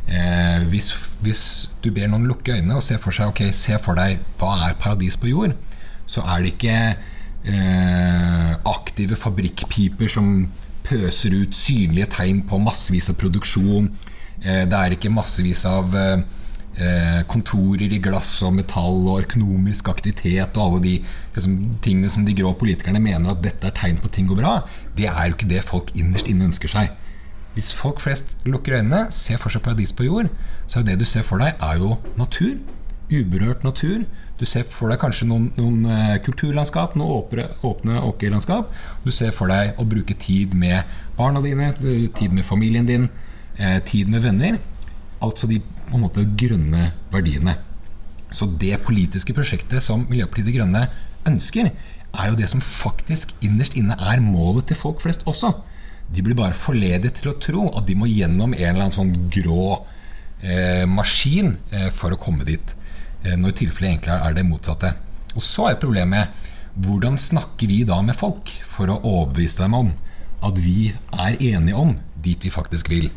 Eh, 0.06 0.68
hvis, 0.70 0.92
hvis, 1.26 1.44
du 1.82 1.90
ber 1.94 2.10
noen 2.12 2.28
lukke 2.30 2.54
øynene 2.54 2.78
og 2.78 2.84
se 2.86 3.00
for 3.02 3.16
seg 3.16 3.32
Ok, 3.32 3.40
se 3.58 3.74
for 3.82 3.98
deg 3.98 4.20
hva 4.38 4.52
er 4.68 4.76
paradis 4.78 5.18
på 5.18 5.32
jord, 5.32 5.56
så 6.06 6.22
er 6.30 6.44
det 6.44 6.52
ikke 6.54 6.76
eh, 7.50 8.52
aktive 8.70 9.18
fabrikkpiper 9.18 10.12
som 10.12 10.52
pøser 10.86 11.34
ut 11.34 11.58
synlige 11.58 12.12
tegn 12.14 12.44
på 12.46 12.62
massevis 12.62 13.10
av 13.10 13.18
produksjon. 13.18 13.90
Eh, 14.44 14.66
det 14.68 14.80
er 14.80 14.96
ikke 14.96 15.14
massevis 15.14 15.64
av 15.70 15.96
eh, 15.96 16.26
eh, 16.78 17.22
kontorer 17.32 17.94
i 17.94 18.02
glass 18.04 18.34
og 18.46 18.56
metall 18.58 19.00
og 19.06 19.24
økonomisk 19.24 19.90
aktivitet 19.94 20.58
og 20.58 20.66
alle 20.66 20.84
de 20.84 20.96
liksom, 21.38 21.56
tingene 21.86 22.12
som 22.12 22.28
de 22.28 22.36
grå 22.38 22.54
politikerne 22.60 23.02
mener 23.04 23.32
at 23.32 23.44
dette 23.46 23.70
er 23.70 23.78
tegn 23.78 24.02
på 24.02 24.12
at 24.12 24.18
ting 24.18 24.30
går 24.30 24.42
bra, 24.42 24.60
det 24.98 25.10
er 25.12 25.30
jo 25.30 25.38
ikke 25.38 25.52
det 25.52 25.66
folk 25.68 25.94
innerst 25.96 26.30
inne 26.32 26.50
ønsker 26.50 26.72
seg. 26.72 26.94
Hvis 27.56 27.72
folk 27.72 28.02
flest 28.04 28.36
lukker 28.44 28.76
øynene, 28.82 29.06
ser 29.16 29.40
for 29.40 29.54
seg 29.54 29.64
paradis 29.64 29.96
på 29.96 30.10
jord, 30.10 30.28
så 30.68 30.82
er 30.82 30.90
det 30.90 31.00
du 31.00 31.06
ser 31.08 31.24
for 31.24 31.40
deg, 31.40 31.56
er 31.64 31.80
jo 31.80 31.96
natur. 32.20 32.58
Uberørt 33.08 33.64
natur. 33.64 34.04
Du 34.36 34.44
ser 34.50 34.66
for 34.68 34.92
deg 34.92 35.00
kanskje 35.00 35.30
noen, 35.30 35.46
noen 35.56 35.86
uh, 35.88 36.18
kulturlandskap, 36.26 36.98
noen 37.00 37.14
åpne, 37.22 37.46
åpne 37.64 38.02
åkerlandskap. 38.10 38.74
Du 39.06 39.12
ser 39.16 39.32
for 39.32 39.48
deg 39.48 39.80
å 39.80 39.86
bruke 39.88 40.18
tid 40.20 40.58
med 40.58 40.84
barna 41.16 41.40
dine, 41.40 41.70
tid 42.18 42.36
med 42.36 42.44
familien 42.44 42.90
din, 42.90 43.08
uh, 43.60 43.80
tid 43.88 44.12
med 44.12 44.26
venner. 44.26 44.60
Altså 45.24 45.50
de 45.50 45.62
på 45.62 45.98
en 45.98 46.06
måte 46.06 46.26
grønne 46.38 46.92
verdiene. 47.14 47.58
Så 48.36 48.48
det 48.60 48.82
politiske 48.84 49.36
prosjektet 49.36 49.84
som 49.86 50.08
Miljøpartiet 50.10 50.50
De 50.50 50.56
Grønne 50.58 50.88
ønsker, 51.30 51.70
er 52.16 52.32
jo 52.32 52.38
det 52.40 52.48
som 52.52 52.64
faktisk 52.64 53.34
innerst 53.44 53.76
inne 53.76 53.98
er 54.00 54.24
målet 54.24 54.70
til 54.70 54.80
folk 54.80 55.02
flest 55.04 55.26
også. 55.30 55.52
De 56.12 56.24
blir 56.24 56.38
bare 56.38 56.58
forledet 56.58 57.16
til 57.20 57.32
å 57.32 57.38
tro 57.42 57.66
at 57.76 57.88
de 57.90 57.98
må 57.98 58.08
gjennom 58.10 58.54
en 58.54 58.62
eller 58.62 58.86
annen 58.86 58.96
sånn 58.96 59.14
grå 59.34 59.86
eh, 60.42 60.86
maskin 60.90 61.56
eh, 61.74 61.90
for 61.94 62.16
å 62.16 62.20
komme 62.22 62.48
dit. 62.48 62.76
Eh, 63.24 63.36
når 63.40 63.58
tilfellet 63.60 63.92
egentlig 63.96 64.16
er 64.16 64.38
det 64.38 64.46
motsatte. 64.48 64.94
Og 65.36 65.44
så 65.44 65.72
er 65.72 65.82
problemet 65.82 66.44
hvordan 66.76 67.18
snakker 67.20 67.72
vi 67.72 67.84
da 67.88 68.02
med 68.04 68.18
folk 68.20 68.52
for 68.68 68.92
å 68.92 69.00
overbevise 69.02 69.64
dem 69.64 69.78
om 69.78 69.94
at 70.46 70.60
vi 70.62 70.92
er 71.16 71.40
enige 71.40 71.80
om 71.80 71.96
dit 72.22 72.42
vi 72.44 72.52
faktisk 72.54 72.92
vil. 72.92 73.10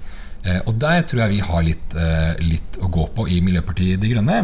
Eh, 0.48 0.60
og 0.64 0.78
der 0.80 1.04
tror 1.04 1.24
jeg 1.24 1.36
vi 1.36 1.44
har 1.44 1.66
litt, 1.66 1.94
eh, 1.98 2.38
litt 2.40 2.78
å 2.80 2.88
gå 2.92 3.08
på 3.14 3.28
i 3.28 3.40
Miljøpartiet 3.44 4.00
De 4.00 4.12
Grønne. 4.14 4.38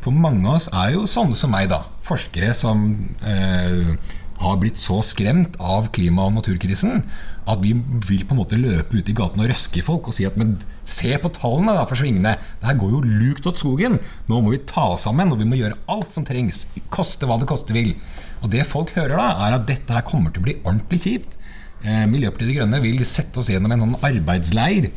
For 0.00 0.14
mange 0.14 0.46
av 0.48 0.56
oss 0.56 0.70
er 0.72 0.94
jo 0.94 1.04
sånne 1.10 1.36
som 1.36 1.52
meg, 1.52 1.68
da. 1.68 1.82
Forskere 2.06 2.54
som 2.56 2.86
eh, 3.20 3.96
har 4.40 4.56
blitt 4.56 4.80
så 4.80 5.02
skremt 5.04 5.58
av 5.60 5.90
klima- 5.92 6.24
og 6.30 6.38
naturkrisen 6.38 7.02
at 7.50 7.60
vi 7.60 7.72
vil 8.06 8.24
på 8.24 8.34
en 8.34 8.40
måte 8.40 8.58
løpe 8.60 8.96
ut 8.96 9.08
i 9.10 9.16
gaten 9.16 9.42
og 9.42 9.50
røske 9.50 9.80
i 9.80 9.84
folk 9.84 10.08
og 10.08 10.16
si 10.16 10.26
at 10.28 10.36
men 10.40 10.54
se 10.86 11.12
på 11.20 11.32
tallene 11.34 11.74
da 11.76 11.84
for 11.88 11.98
svingene. 11.98 12.36
Det 12.60 12.68
her 12.68 12.78
går 12.80 12.94
jo 12.94 13.02
lukt 13.04 13.48
åt 13.50 13.60
skogen. 13.60 13.98
Nå 14.30 14.40
må 14.40 14.54
vi 14.54 14.62
ta 14.70 14.86
oss 14.94 15.04
sammen, 15.08 15.32
og 15.32 15.40
vi 15.42 15.48
må 15.48 15.58
gjøre 15.58 15.78
alt 15.92 16.14
som 16.14 16.26
trengs. 16.28 16.64
Koste 16.94 17.28
hva 17.28 17.40
det 17.40 17.50
koste 17.50 17.76
vil. 17.76 17.94
Og 18.40 18.52
det 18.54 18.64
folk 18.68 18.94
hører 18.96 19.18
da, 19.18 19.28
er 19.46 19.58
at 19.58 19.68
dette 19.68 19.92
her 19.92 20.06
kommer 20.06 20.32
til 20.32 20.44
å 20.44 20.48
bli 20.48 20.56
ordentlig 20.62 21.02
kjipt. 21.04 21.36
Eh, 21.80 22.04
Miljøpartiet 22.08 22.52
De 22.52 22.58
Grønne 22.58 22.82
vil 22.84 23.04
sette 23.08 23.40
oss 23.40 23.50
gjennom 23.52 23.72
en 23.74 23.86
sånn 23.86 23.98
arbeidsleir. 24.08 24.90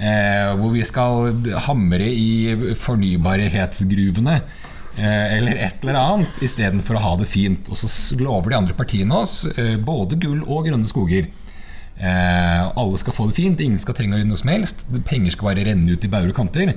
Eh, 0.00 0.50
hvor 0.56 0.72
vi 0.72 0.80
skal 0.88 1.34
hamre 1.66 2.06
i 2.08 2.74
fornybarhetsgruvene. 2.80 4.40
Eh, 4.96 5.36
eller 5.36 5.56
et 5.56 5.84
eller 5.84 5.96
annet, 5.96 6.40
istedenfor 6.42 6.98
å 6.98 7.04
ha 7.04 7.12
det 7.20 7.28
fint. 7.30 7.70
Og 7.70 7.78
så 7.78 8.18
lover 8.20 8.52
de 8.52 8.58
andre 8.58 8.76
partiene 8.76 9.22
oss 9.22 9.44
eh, 9.54 9.76
både 9.80 10.18
gull 10.20 10.42
og 10.46 10.66
grønne 10.66 10.88
skoger. 10.90 11.30
Eh, 12.00 12.62
alle 12.80 13.00
skal 13.00 13.14
få 13.16 13.28
det 13.28 13.36
fint, 13.36 13.60
ingen 13.60 13.80
skal 13.82 13.96
trenge 13.96 14.16
å 14.16 14.20
gjøre 14.20 14.30
noe 14.32 14.40
som 14.40 14.52
helst. 14.52 14.86
Penger 15.08 15.36
skal 15.36 15.50
bare 15.50 15.66
renne 15.68 15.94
ut 15.94 16.04
i 16.04 16.10
bauger 16.12 16.32
og 16.32 16.38
kanter 16.40 16.72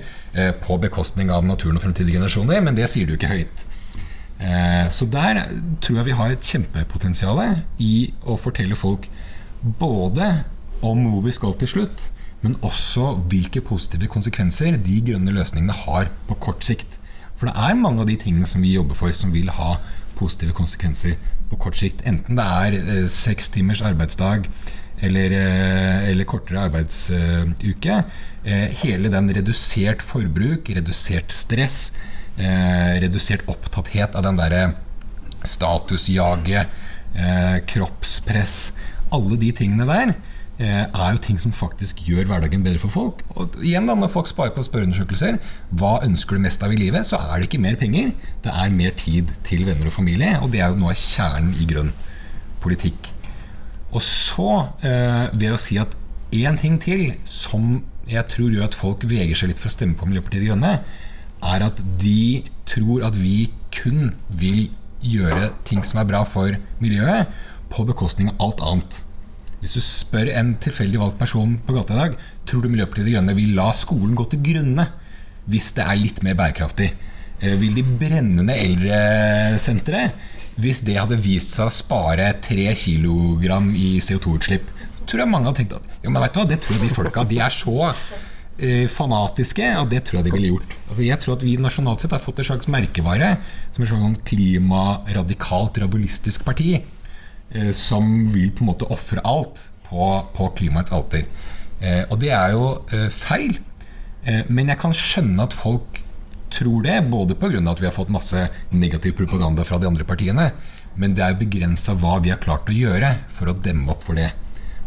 på 0.63 0.79
bekostning 0.83 1.31
av 1.31 1.45
naturen 1.47 1.79
og 1.79 1.85
fremtidige 1.85 2.19
generasjoner, 2.19 2.59
men 2.65 2.75
det 2.75 2.89
sier 2.91 3.07
du 3.07 3.15
ikke 3.15 3.31
høyt. 3.31 3.67
så 4.91 5.05
der 5.07 5.45
tror 5.79 5.99
jeg 5.99 6.05
vi 6.09 6.15
har 6.19 6.31
et 6.33 6.49
kjempepotensial 6.49 7.39
i 7.79 8.11
å 8.25 8.35
fortelle 8.35 8.75
folk 8.75 9.05
både 9.61 10.43
om 10.83 11.05
hvor 11.07 11.23
vi 11.23 11.31
skal 11.31 11.53
til 11.61 11.69
slutt, 11.71 12.09
men 12.43 12.57
også 12.65 13.13
hvilke 13.31 13.63
positive 13.63 14.09
konsekvenser 14.11 14.75
de 14.83 14.99
grønne 15.07 15.31
løsningene 15.31 15.75
har 15.85 16.11
på 16.27 16.37
kort 16.43 16.65
sikt. 16.67 16.99
For 17.39 17.47
det 17.47 17.55
er 17.55 17.79
mange 17.79 18.03
av 18.03 18.09
de 18.09 18.17
tingene 18.19 18.47
som 18.49 18.63
vi 18.63 18.75
jobber 18.75 18.97
for, 18.99 19.13
som 19.15 19.31
vil 19.33 19.49
ha 19.55 19.77
positive 20.19 20.55
konsekvenser 20.55 21.15
på 21.49 21.59
kort 21.63 21.79
sikt. 21.79 22.03
Enten 22.07 22.39
det 22.39 22.45
er 22.45 22.77
eh, 22.79 23.05
seks 23.11 23.51
timers 23.53 23.83
arbeidsdag 23.85 24.49
eller, 25.03 25.35
eh, 25.35 26.09
eller 26.11 26.29
kortere 26.29 26.67
arbeidsuke. 26.67 27.99
Eh, 28.43 28.67
hele 28.83 29.11
den 29.11 29.31
redusert 29.39 30.03
forbruk, 30.05 30.71
redusert 30.75 31.31
stress, 31.35 31.85
redusert 32.33 33.43
opptatthet 33.45 34.15
av 34.17 34.23
den 34.25 34.39
derre 34.39 34.61
statusjaget, 35.45 36.71
kroppspress 37.69 38.55
Alle 39.13 39.37
de 39.37 39.51
tingene 39.53 39.85
der 39.85 40.15
er 40.69 41.15
jo 41.15 41.21
ting 41.23 41.39
som 41.41 41.53
faktisk 41.55 42.03
gjør 42.07 42.27
hverdagen 42.29 42.63
bedre 42.65 42.81
for 42.81 42.93
folk. 42.93 43.23
Og 43.35 43.57
igjen 43.63 43.87
da, 43.89 43.95
Når 43.95 44.11
folk 44.13 44.27
sparer 44.27 44.53
på 44.55 44.63
spørreundersøkelser, 44.65 45.39
hva 45.71 45.99
ønsker 46.05 46.37
du 46.37 46.43
mest 46.45 46.63
av 46.63 46.73
i 46.73 46.79
livet, 46.79 47.05
så 47.05 47.17
er 47.17 47.39
det 47.39 47.49
ikke 47.49 47.61
mer 47.63 47.75
penger. 47.79 48.13
Det 48.43 48.53
er 48.53 48.69
mer 48.69 48.91
tid 48.97 49.33
til 49.43 49.65
venner 49.65 49.89
og 49.89 49.95
familie, 49.95 50.37
og 50.41 50.51
det 50.51 50.61
er 50.61 50.71
jo 50.71 50.79
noe 50.79 50.93
av 50.93 50.99
kjernen 50.99 51.55
i 51.59 51.67
grønn 51.69 51.93
politikk. 52.63 53.11
Og 53.93 54.01
så, 54.01 54.69
eh, 54.81 55.29
ved 55.33 55.53
å 55.53 55.59
si 55.59 55.77
at 55.77 55.95
én 56.31 56.57
ting 56.59 56.79
til 56.81 57.13
som 57.23 57.83
jeg 58.07 58.25
tror 58.27 58.51
gjør 58.51 58.67
at 58.67 58.75
folk 58.75 59.03
veger 59.07 59.35
seg 59.35 59.49
litt 59.49 59.59
for 59.59 59.69
å 59.69 59.75
stemme 59.75 59.95
på 59.95 60.07
Miljøpartiet 60.09 60.41
De 60.41 60.49
Grønne, 60.49 60.73
er 61.43 61.63
at 61.63 61.79
de 61.99 62.43
tror 62.65 63.05
at 63.05 63.15
vi 63.19 63.51
kun 63.71 64.15
vil 64.29 64.69
gjøre 65.03 65.51
ting 65.67 65.83
som 65.83 65.99
er 65.99 66.07
bra 66.09 66.23
for 66.23 66.55
miljøet, 66.83 67.27
på 67.73 67.85
bekostning 67.87 68.29
av 68.29 68.41
alt 68.45 68.61
annet. 68.61 69.01
Hvis 69.63 69.77
du 69.77 69.83
spør 69.83 70.27
en 70.35 70.53
tilfeldig 70.59 70.99
valgt 70.99 71.21
person 71.21 71.55
på 71.63 71.75
gata 71.77 71.95
i 71.95 72.01
dag 72.01 72.17
Tror 72.49 72.65
du 72.65 72.71
Miljøpartiet 72.71 73.07
De 73.07 73.15
Grønne 73.15 73.35
vil 73.37 73.53
la 73.55 73.69
skolen 73.77 74.17
gå 74.19 74.27
til 74.33 74.43
grunne 74.51 74.89
hvis 75.51 75.73
det 75.75 75.83
er 75.83 75.97
litt 75.99 76.21
mer 76.23 76.37
bærekraftig? 76.39 76.85
Eh, 77.43 77.55
vil 77.59 77.73
de 77.75 77.83
brenne 77.99 78.45
ned 78.47 78.55
eldresenteret 78.55 80.29
hvis 80.63 80.79
det 80.87 80.95
hadde 80.95 81.17
vist 81.19 81.55
seg 81.57 81.67
å 81.67 81.73
spare 81.73 82.29
3 82.45 82.69
kg 82.79 83.57
i 83.75 83.89
CO2-utslipp? 84.03 84.69
Tror 85.03 85.23
jeg 85.23 85.31
mange 85.31 85.49
har 85.49 85.57
tenkt 85.57 85.75
at 85.75 85.89
Ja, 86.03 86.07
men 86.11 86.21
vet 86.23 86.35
du 86.35 86.39
hva, 86.39 86.45
det 86.47 86.59
tror 86.63 86.77
jeg 86.77 86.85
de 86.85 86.95
folka 86.95 87.25
de 87.27 87.41
er 87.43 87.51
så 87.51 87.75
eh, 87.89 88.87
fanatiske, 88.91 89.67
at 89.81 89.91
det 89.91 90.03
tror 90.07 90.21
jeg 90.21 90.29
de 90.29 90.35
ville 90.37 90.53
gjort. 90.53 90.77
Altså, 90.87 91.03
jeg 91.07 91.19
tror 91.23 91.35
at 91.35 91.43
vi 91.43 91.57
nasjonalt 91.59 92.03
sett 92.05 92.15
har 92.15 92.23
fått 92.23 92.39
en 92.39 92.49
slags 92.53 92.71
merkevare 92.71 93.33
som 93.75 93.83
et 93.83 93.91
sånn 93.91 94.19
klimaradikalt, 94.29 95.81
rabulistisk 95.83 96.47
parti. 96.47 96.77
Eh, 97.53 97.71
som 97.71 98.07
vil 98.33 98.49
på 98.51 98.63
en 98.63 98.71
måte 98.71 98.87
ofre 98.89 99.21
alt 99.29 99.67
på, 99.85 100.07
på, 100.33 100.49
klimaets 100.57 100.93
alter. 100.95 101.27
Eh, 101.79 102.01
og 102.09 102.17
det 102.23 102.31
er 102.33 102.55
jo 102.55 102.65
eh, 102.89 103.09
feil. 103.13 103.59
men 104.23 104.69
jeg 104.71 104.79
kan 104.79 104.93
skjønne 104.95 105.43
at 105.43 105.51
folk 105.51 105.97
tror 106.47 106.85
det, 106.85 106.93
både 107.11 107.35
pga. 107.35 107.59
at 107.59 107.81
vi 107.81 107.85
har 107.85 107.91
fått 107.91 108.13
masse 108.13 108.39
negativ 108.71 109.17
propaganda 109.17 109.65
fra 109.67 109.77
de 109.77 109.87
andre 109.89 110.05
partiene, 110.07 110.53
men 110.95 111.13
det 111.13 111.25
er 111.25 111.33
jo 111.33 111.41
begrensa 111.41 111.91
hva 111.99 112.21
vi 112.23 112.31
har 112.31 112.39
klart 112.39 112.69
å 112.71 112.77
gjøre 112.77 113.09
for 113.27 113.51
å 113.51 113.57
demme 113.65 113.91
opp 113.91 114.05
for 114.07 114.15
det. 114.15 114.29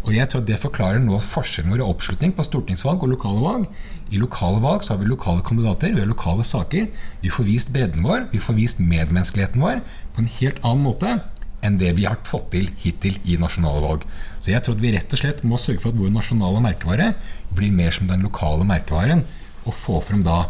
Og 0.07 0.15
jeg 0.15 0.31
tror 0.31 0.41
at 0.41 0.47
Det 0.49 0.59
forklarer 0.63 1.05
noe 1.05 1.19
av 1.19 1.29
forskjellen 1.29 1.71
vår 1.75 1.83
i 1.83 1.85
oppslutning 1.85 2.33
på 2.33 2.47
stortingsvalg 2.49 3.03
og 3.03 3.13
lokale 3.13 3.43
valg. 3.45 3.69
I 4.09 4.23
lokale 4.23 4.63
valg 4.65 4.87
så 4.87 4.95
har 4.95 5.03
vi 5.03 5.11
lokale 5.11 5.45
kandidater, 5.45 5.93
vi 5.93 6.01
har 6.01 6.09
lokale 6.09 6.47
saker. 6.47 6.89
Vi 7.21 7.29
får 7.29 7.45
vist 7.45 7.73
bredden 7.75 8.07
vår, 8.07 8.31
vi 8.33 8.41
får 8.41 8.57
vist 8.57 8.81
medmenneskeligheten 8.81 9.61
vår 9.61 9.83
på 10.15 10.23
en 10.23 10.33
helt 10.39 10.63
annen 10.65 10.87
måte 10.87 11.19
enn 11.65 11.79
det 11.81 11.95
vi 11.97 12.05
har 12.07 12.21
fått 12.29 12.51
til 12.53 12.69
hittil 12.83 13.17
i 13.25 13.39
nasjonale 13.41 13.81
valg. 13.83 14.05
Så 14.41 14.53
jeg 14.53 14.63
tror 14.65 14.77
at 14.77 14.85
vi 14.85 14.93
rett 14.95 15.13
og 15.13 15.21
slett 15.21 15.43
må 15.47 15.59
sørge 15.61 15.83
for 15.83 15.95
at 15.95 15.99
vår 15.99 16.13
nasjonale 16.15 16.63
merkevare 16.65 17.13
blir 17.57 17.75
mer 17.75 17.95
som 17.97 18.11
den 18.11 18.27
lokale 18.27 18.67
merkevaren, 18.69 19.25
og 19.67 19.75
få 19.75 20.01
frem 20.05 20.23
da 20.27 20.45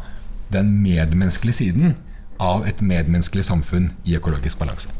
den 0.53 0.77
medmenneskelige 0.83 1.63
siden 1.63 1.97
av 2.43 2.67
et 2.69 2.83
medmenneskelig 2.85 3.47
samfunn 3.49 3.91
i 4.05 4.17
økologisk 4.19 4.61
balanse. 4.61 4.93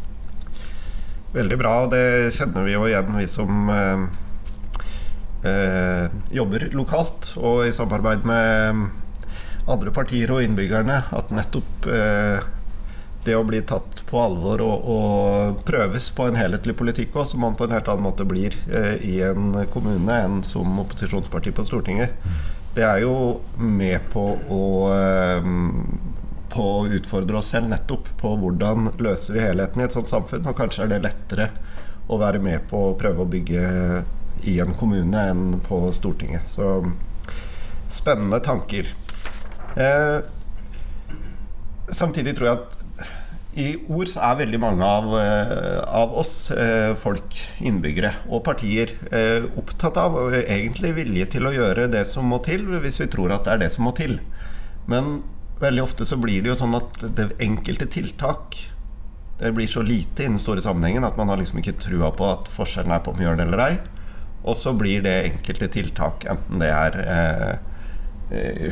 Veldig 1.37 1.59
bra, 1.61 1.73
og 1.85 1.91
det 1.93 2.33
kjenner 2.37 2.65
vi 2.65 2.77
jo 2.77 2.87
igjen, 2.89 3.13
vi 3.19 3.27
som 3.29 3.69
eh, 3.73 4.07
eh, 5.51 6.07
jobber 6.33 6.71
lokalt 6.73 7.35
og 7.37 7.67
i 7.67 7.75
samarbeid 7.77 8.25
med 8.29 8.87
andre 9.67 9.93
partier 9.93 10.33
og 10.33 10.45
innbyggerne, 10.47 11.03
at 11.13 11.35
nettopp 11.35 11.91
eh, 11.93 12.47
det 13.27 13.37
å 13.37 13.45
bli 13.47 13.61
tatt 13.67 14.03
på 14.09 14.21
alvor 14.23 14.63
og, 14.65 14.91
og 14.97 15.63
prøves 15.69 16.09
på 16.15 16.29
en 16.29 16.39
helhetlig 16.39 16.77
politikk 16.79 17.17
òg, 17.19 17.29
som 17.31 17.43
man 17.45 17.57
på 17.59 17.67
en 17.67 17.75
helt 17.77 17.89
annen 17.93 18.07
måte 18.07 18.27
blir 18.29 18.57
eh, 18.71 18.95
i 19.05 19.21
en 19.27 19.55
kommune 19.73 20.21
enn 20.27 20.43
som 20.47 20.79
opposisjonsparti 20.83 21.55
på 21.57 21.67
Stortinget, 21.67 22.15
det 22.77 22.85
er 22.85 23.03
jo 23.07 23.17
med 23.57 24.11
på 24.13 24.29
å 24.53 24.67
eh, 24.93 25.51
på 26.57 26.67
å 26.81 26.85
utfordre 26.89 27.39
oss 27.41 27.51
selv 27.53 27.71
nettopp 27.71 28.09
på 28.21 28.33
hvordan 28.41 28.93
løser 29.03 29.37
vi 29.37 29.45
helheten 29.45 29.83
i 29.83 29.87
et 29.87 29.97
sånt 29.97 30.09
samfunn. 30.09 30.47
Og 30.49 30.57
kanskje 30.57 30.87
er 30.87 30.93
det 30.95 31.03
lettere 31.05 31.51
å 32.09 32.19
være 32.21 32.41
med 32.43 32.69
på 32.71 32.81
å 32.89 32.95
prøve 32.99 33.25
å 33.25 33.31
bygge 33.31 33.67
i 34.47 34.59
en 34.63 34.75
kommune 34.79 35.27
enn 35.33 35.59
på 35.67 35.81
Stortinget. 35.97 36.49
Så 36.55 36.79
spennende 37.93 38.41
tanker. 38.45 38.89
Eh, 39.77 40.19
samtidig 41.89 42.37
tror 42.37 42.49
jeg 42.49 42.61
at 42.61 42.76
i 43.57 43.71
ord 43.89 44.11
så 44.13 44.21
er 44.21 44.41
veldig 44.43 44.59
mange 44.61 44.85
av, 44.85 45.07
eh, 45.17 45.79
av 46.01 46.13
oss, 46.21 46.51
eh, 46.51 46.93
folk, 47.01 47.37
innbyggere 47.65 48.13
og 48.29 48.45
partier, 48.45 48.93
eh, 49.11 49.47
opptatt 49.57 49.97
av 49.97 50.15
og 50.21 50.37
egentlig 50.37 50.93
vilje 50.95 51.31
til 51.37 51.49
å 51.49 51.55
gjøre 51.55 51.91
det 51.91 52.05
som 52.07 52.29
må 52.29 52.43
til, 52.45 52.67
hvis 52.67 53.01
vi 53.01 53.07
tror 53.07 53.33
at 53.33 53.45
det 53.45 53.55
er 53.55 53.63
det 53.65 53.73
som 53.73 53.87
må 53.89 53.95
til. 53.97 54.19
Men 54.87 55.23
veldig 55.61 55.83
ofte 55.83 56.05
så 56.05 56.21
blir 56.21 56.43
det 56.43 56.53
jo 56.53 56.61
sånn 56.61 56.77
at 56.77 57.15
det 57.17 57.31
enkelte 57.41 57.89
tiltak 57.89 58.61
det 59.39 59.53
blir 59.53 59.69
så 59.69 59.83
lite 59.85 60.25
i 60.25 60.29
den 60.29 60.39
store 60.41 60.63
sammenhengen 60.65 61.05
at 61.05 61.17
man 61.17 61.29
har 61.29 61.37
liksom 61.37 61.61
ikke 61.61 61.77
trua 61.81 62.09
på 62.17 62.25
at 62.31 62.49
forskjellen 62.49 62.93
er 62.93 63.03
på 63.05 63.13
om 63.13 63.19
vi 63.19 63.25
gjør 63.25 63.37
det 63.37 63.47
eller 63.49 63.65
ei. 63.67 63.79
Og 64.47 64.57
så 64.57 64.73
blir 64.77 65.03
det 65.05 65.17
enkelte 65.33 65.69
tiltak, 65.73 66.25
enten 66.31 66.63
det 66.63 66.71
er 66.73 67.01
eh, 67.05 67.57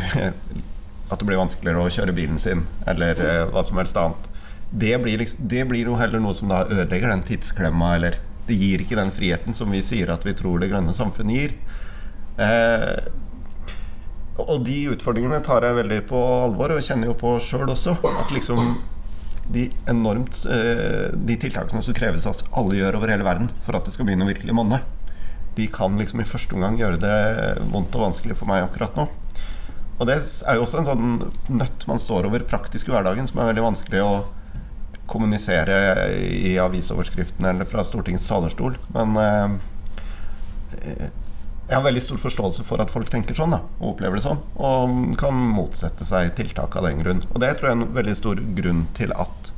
at 1.11 1.21
det 1.21 1.27
blir 1.29 1.41
vanskeligere 1.41 1.85
å 1.85 1.93
kjøre 1.93 2.15
bilen 2.17 2.41
sin, 2.41 2.65
eller 2.89 3.21
eh, 3.21 3.43
hva 3.53 3.65
som 3.67 3.81
helst 3.81 3.99
annet. 4.01 4.31
Det 4.75 4.95
blir, 5.03 5.21
liksom, 5.21 5.49
det 5.51 5.65
blir, 5.71 5.87
jo 5.87 5.99
heller 5.99 6.23
noe 6.23 6.35
som 6.35 6.51
da 6.51 6.65
ødelegger 6.67 7.13
den 7.13 7.23
tidsklemma, 7.27 7.93
eller 7.99 8.19
det 8.49 8.57
gir 8.59 8.83
ikke 8.83 8.99
den 8.99 9.13
friheten 9.15 9.57
som 9.57 9.71
vi 9.73 9.83
sier 9.85 10.11
at 10.13 10.27
vi 10.27 10.35
tror 10.37 10.59
det 10.61 10.73
grønne 10.73 10.95
samfunnet 10.97 11.39
gir. 11.39 11.55
Eh, 12.43 13.05
og 14.43 14.65
de 14.67 14.81
utfordringene 14.91 15.39
tar 15.47 15.63
jeg 15.63 15.79
veldig 15.79 16.01
på 16.11 16.19
alvor, 16.49 16.75
og 16.75 16.83
kjenner 16.83 17.13
jo 17.13 17.15
på 17.19 17.37
sjøl 17.43 17.71
også. 17.71 17.95
At 18.25 18.35
liksom 18.35 18.75
de 19.55 19.67
enormt 19.93 20.39
eh, 20.49 21.11
De 21.13 21.35
tiltakene 21.37 21.83
som 21.85 21.97
kreves 21.97 22.25
at 22.27 22.47
alle 22.57 22.79
gjør 22.79 22.97
over 22.97 23.13
hele 23.13 23.27
verden 23.27 23.51
for 23.67 23.77
at 23.77 23.85
det 23.85 23.93
skal 23.93 24.09
begynne 24.09 24.25
å 24.25 24.31
virkelig 24.31 24.57
monne, 24.57 24.81
de 25.55 25.67
kan 25.71 25.99
liksom 26.01 26.23
i 26.23 26.27
første 26.27 26.57
omgang 26.57 26.79
gjøre 26.81 26.99
det 27.03 27.19
vondt 27.71 27.95
og 27.95 28.09
vanskelig 28.09 28.39
for 28.41 28.51
meg 28.51 28.65
akkurat 28.65 28.97
nå. 28.99 29.07
Og 30.01 30.09
det 30.09 30.17
er 30.19 30.57
jo 30.59 30.65
også 30.65 30.81
en 30.81 30.89
sånn 30.89 31.11
nøtt 31.55 31.85
man 31.87 32.01
står 32.03 32.27
over 32.27 32.43
praktisk 32.49 32.89
i 32.89 32.95
hverdagen, 32.95 33.29
som 33.31 33.39
er 33.39 33.53
veldig 33.53 33.69
vanskelig 33.69 34.01
å 34.03 34.15
kommunisere 35.15 35.79
i 36.19 36.57
avisoverskriftene 36.61 37.55
eller 37.55 37.71
fra 37.71 37.85
Stortingets 37.87 38.27
talerstol. 38.29 38.77
Men 38.97 39.17
eh, 39.23 41.07
jeg 41.65 41.79
har 41.79 41.85
veldig 41.87 42.03
stor 42.05 42.21
forståelse 42.21 42.65
for 42.69 42.83
at 42.85 42.93
folk 42.93 43.09
tenker 43.13 43.37
sånn 43.39 43.55
da, 43.55 43.63
og 43.81 43.95
opplever 43.95 44.19
det 44.19 44.27
sånn, 44.27 44.43
og 44.61 45.15
kan 45.21 45.39
motsette 45.55 46.05
seg 46.05 46.35
tiltak 46.37 46.77
av 46.77 46.89
den 46.91 47.01
grunn. 47.01 47.23
Og 47.33 47.41
det 47.41 47.55
tror 47.57 47.71
jeg 47.71 47.79
er 47.79 47.81
en 47.81 47.95
veldig 47.97 48.17
stor 48.19 48.43
grunn 48.59 48.85
til 48.99 49.15
at 49.17 49.54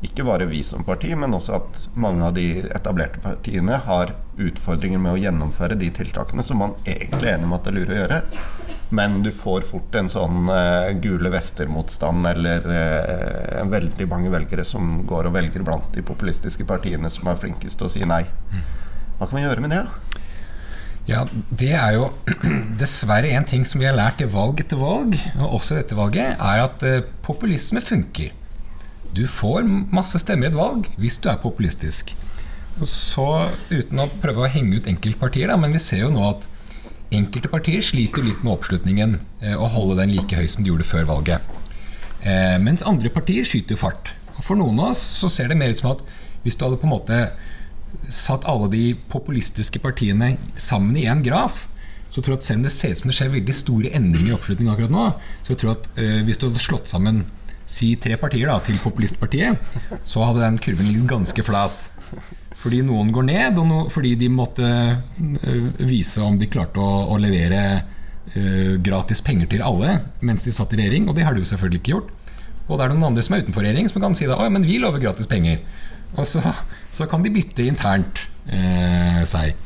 ikke 0.00 0.24
bare 0.24 0.46
vi 0.48 0.62
som 0.64 0.84
parti, 0.84 1.12
men 1.16 1.34
også 1.36 1.58
at 1.58 1.80
mange 2.00 2.24
av 2.24 2.32
de 2.36 2.62
etablerte 2.72 3.20
partiene 3.20 3.76
har 3.84 4.14
utfordringer 4.40 5.00
med 5.02 5.12
å 5.12 5.20
gjennomføre 5.20 5.76
de 5.76 5.90
tiltakene 5.92 6.44
som 6.44 6.62
man 6.62 6.72
egentlig 6.88 7.28
er 7.28 7.36
enig 7.36 7.48
om 7.50 7.56
at 7.56 7.66
det 7.66 7.72
er 7.72 7.76
lurt 7.76 7.92
å 7.92 7.98
gjøre. 7.98 8.20
Men 8.96 9.18
du 9.22 9.28
får 9.34 9.66
fort 9.68 9.98
en 10.00 10.08
sånn 10.10 10.48
uh, 10.48 10.88
gule 11.04 11.30
vester-motstand 11.30 12.30
eller 12.32 12.64
uh, 12.64 13.60
veldig 13.70 14.08
mange 14.08 14.32
velgere 14.32 14.64
som 14.64 15.02
går 15.06 15.28
og 15.28 15.36
velger 15.36 15.68
blant 15.68 15.92
de 15.92 16.06
populistiske 16.06 16.64
partiene 16.66 17.12
som 17.12 17.28
er 17.28 17.38
flinkest 17.44 17.78
til 17.78 17.90
å 17.90 17.92
si 17.92 18.02
nei. 18.08 18.24
Hva 19.18 19.28
kan 19.28 19.36
vi 19.36 19.44
gjøre 19.44 19.66
med 19.66 19.76
det? 19.76 19.84
da? 19.84 20.10
Ja, 21.10 21.26
Det 21.50 21.72
er 21.76 21.96
jo 21.98 22.10
dessverre 22.80 23.36
en 23.36 23.44
ting 23.48 23.68
som 23.68 23.84
vi 23.84 23.88
har 23.88 24.00
lært 24.00 24.24
i 24.24 24.32
valg 24.32 24.64
etter 24.64 24.80
valg, 24.80 25.16
og 25.36 25.60
også 25.60 25.76
dette 25.76 25.98
valget, 25.98 26.40
er 26.40 26.64
at 26.64 26.88
uh, 26.88 27.02
populisme 27.26 27.84
funker. 27.84 28.32
Du 29.16 29.24
får 29.26 29.66
masse 29.90 30.18
stemmer 30.22 30.48
i 30.48 30.50
et 30.52 30.58
valg 30.58 30.86
hvis 31.00 31.18
du 31.22 31.30
er 31.32 31.40
populistisk. 31.42 32.14
Og 32.80 32.88
så, 32.88 33.28
Uten 33.70 34.00
å 34.02 34.08
prøve 34.22 34.44
å 34.44 34.50
henge 34.50 34.78
ut 34.78 34.88
enkeltpartier, 34.90 35.50
da, 35.50 35.58
men 35.60 35.74
vi 35.74 35.82
ser 35.82 36.04
jo 36.04 36.12
nå 36.14 36.22
at 36.28 36.46
enkelte 37.14 37.50
partier 37.50 37.82
sliter 37.82 38.22
litt 38.22 38.44
med 38.44 38.54
oppslutningen 38.54 39.16
uh, 39.18 39.56
og 39.56 39.72
holde 39.74 39.98
den 40.02 40.14
like 40.14 40.36
høy 40.38 40.46
som 40.50 40.62
de 40.62 40.70
gjorde 40.70 40.86
før 40.86 41.08
valget. 41.08 41.46
Uh, 42.22 42.56
mens 42.62 42.86
andre 42.86 43.10
partier 43.12 43.46
skyter 43.46 43.78
fart. 43.80 44.12
Og 44.36 44.44
For 44.46 44.58
noen 44.58 44.78
av 44.78 44.94
oss 44.94 45.02
så 45.20 45.30
ser 45.32 45.50
det 45.50 45.58
mer 45.58 45.74
ut 45.74 45.82
som 45.82 45.90
at 45.92 46.04
hvis 46.44 46.56
du 46.56 46.64
hadde 46.64 46.78
på 46.80 46.88
en 46.88 46.94
måte 46.94 47.18
satt 48.14 48.46
alle 48.48 48.70
de 48.70 48.84
populistiske 49.10 49.82
partiene 49.82 50.36
sammen 50.54 50.94
i 50.96 51.08
én 51.10 51.24
graf, 51.26 51.66
så 52.10 52.22
tror 52.22 52.36
jeg 52.36 52.40
at 52.40 52.46
selv 52.46 52.60
om 52.60 52.66
det 52.66 52.72
ser 52.74 52.94
ut 52.94 53.02
som 53.02 53.10
det 53.10 53.16
skjer 53.18 53.34
veldig 53.34 53.54
store 53.54 53.90
endringer 53.98 54.32
i 54.32 54.36
oppslutningen 54.38 54.72
akkurat 54.72 54.94
nå, 54.94 55.04
så 55.42 55.52
jeg 55.52 55.60
tror 55.62 55.74
at 55.74 55.90
uh, 55.98 56.22
hvis 56.26 56.38
du 56.38 56.46
hadde 56.48 56.62
slått 56.62 56.90
sammen 56.90 57.24
si 57.70 57.94
tre 58.02 58.18
partier 58.20 58.50
da, 58.50 58.58
til 58.66 58.80
populistpartiet, 58.82 59.58
så 60.02 60.26
hadde 60.26 60.42
den 60.42 60.58
kurven 60.62 60.90
ligget 60.90 61.10
ganske 61.14 61.46
flat. 61.46 61.90
Fordi 62.60 62.82
noen 62.84 63.12
går 63.14 63.24
ned, 63.28 63.58
og 63.60 63.68
no, 63.68 63.80
fordi 63.92 64.16
de 64.20 64.28
måtte 64.32 64.66
uh, 64.68 65.68
vise 65.78 66.20
om 66.24 66.36
de 66.40 66.48
klarte 66.50 66.82
å, 66.82 67.06
å 67.14 67.20
levere 67.20 67.60
uh, 68.34 68.74
gratis 68.84 69.22
penger 69.24 69.48
til 69.54 69.64
alle 69.64 70.00
mens 70.26 70.44
de 70.44 70.52
satt 70.52 70.74
i 70.74 70.82
regjering, 70.82 71.08
og 71.08 71.16
det 71.16 71.24
har 71.24 71.36
de 71.36 71.44
jo 71.44 71.48
selvfølgelig 71.48 71.80
ikke 71.80 71.94
gjort. 71.94 72.10
Og 72.70 72.76
det 72.78 72.84
er 72.84 72.92
noen 72.92 73.08
andre 73.10 73.24
som 73.26 73.34
er 73.34 73.46
utenfor 73.46 73.64
regjering, 73.66 73.88
som 73.90 74.02
kan 74.02 74.14
si 74.18 74.28
da, 74.30 74.38
men 74.52 74.66
vi 74.66 74.78
lover 74.82 75.02
gratis 75.02 75.30
penger. 75.30 75.62
Og 76.18 76.26
så, 76.26 76.42
så 76.94 77.06
kan 77.10 77.24
de 77.24 77.32
bytte 77.34 77.66
internt 77.66 78.24
eh, 78.46 79.22
seg. 79.26 79.56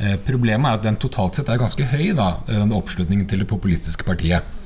Eh, 0.00 0.16
problemet 0.26 0.68
er 0.68 0.80
at 0.80 0.84
den 0.84 0.98
totalt 1.00 1.36
sett 1.38 1.48
er 1.52 1.60
ganske 1.60 1.86
høy, 1.92 2.10
da, 2.16 2.34
den 2.48 2.74
oppslutningen 2.76 3.28
til 3.30 3.44
det 3.44 3.48
populistiske 3.48 4.04
partiet. 4.04 4.59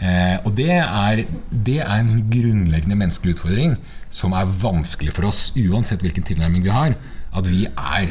Eh, 0.00 0.36
og 0.48 0.54
det 0.56 0.72
er, 0.72 1.24
det 1.52 1.78
er, 1.84 1.98
en 2.00 2.22
grunnleggende 2.32 2.96
menneskelig 2.96 3.36
utfordring 3.36 3.74
som 4.08 4.32
er 4.32 4.48
vanskelig 4.62 5.12
for 5.12 5.28
oss, 5.28 5.50
uansett 5.60 6.00
hvilken 6.04 6.24
tilnærming 6.26 6.64
vi 6.64 6.72
har. 6.72 6.96
At 7.36 7.46
vi 7.46 7.66
er, 7.68 8.10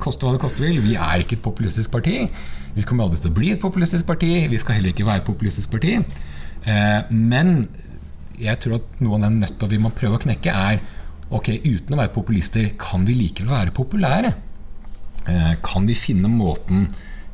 koste 0.00 0.24
hva 0.24 0.36
det 0.36 0.42
koste 0.44 0.62
vil, 0.62 0.78
vi 0.84 0.94
er 0.94 1.24
ikke 1.24 1.36
et 1.40 1.44
populistisk 1.44 1.92
parti. 1.92 2.22
Vi 2.76 2.84
kommer 2.88 3.04
aldri 3.04 3.20
til 3.20 3.32
å 3.32 3.36
bli 3.36 3.50
et 3.52 3.60
populistisk 3.60 4.06
parti. 4.08 4.30
Vi 4.48 4.60
skal 4.62 4.78
heller 4.78 4.94
ikke 4.94 5.08
være 5.08 5.24
et 5.24 5.28
populistisk 5.28 5.74
parti. 5.74 5.98
Eh, 6.62 7.10
men 7.10 7.66
jeg 8.40 8.62
tror 8.62 8.78
at 8.78 9.02
noe 9.02 9.18
av 9.18 9.26
den 9.26 9.42
nøtta 9.42 9.68
vi 9.70 9.82
må 9.82 9.92
prøve 9.94 10.18
å 10.20 10.22
knekke, 10.22 10.54
er 10.54 10.80
ok, 11.32 11.50
uten 11.66 11.96
å 11.96 12.00
være 12.00 12.14
populister, 12.14 12.70
kan 12.80 13.04
vi 13.08 13.18
likevel 13.18 13.52
være 13.52 13.74
populære? 13.74 14.32
Eh, 15.28 15.52
kan 15.64 15.86
vi 15.90 15.98
finne 15.98 16.30
måten 16.30 16.86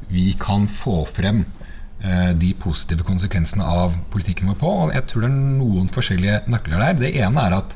vi 0.08 0.32
kan 0.40 0.66
få 0.72 1.02
frem 1.08 1.42
eh, 1.44 1.57
de 1.98 2.52
positive 2.62 3.02
konsekvensene 3.02 3.64
av 3.66 3.96
politikken 4.12 4.46
vår 4.52 4.58
på? 4.60 4.72
Og 4.84 4.92
jeg 4.94 5.06
tror 5.10 5.24
det 5.24 5.30
er 5.32 5.38
noen 5.58 5.88
forskjellige 5.90 6.42
nøkler 6.52 6.84
der. 6.84 6.98
Det 7.00 7.10
ene 7.24 7.46
er 7.48 7.56
at 7.56 7.74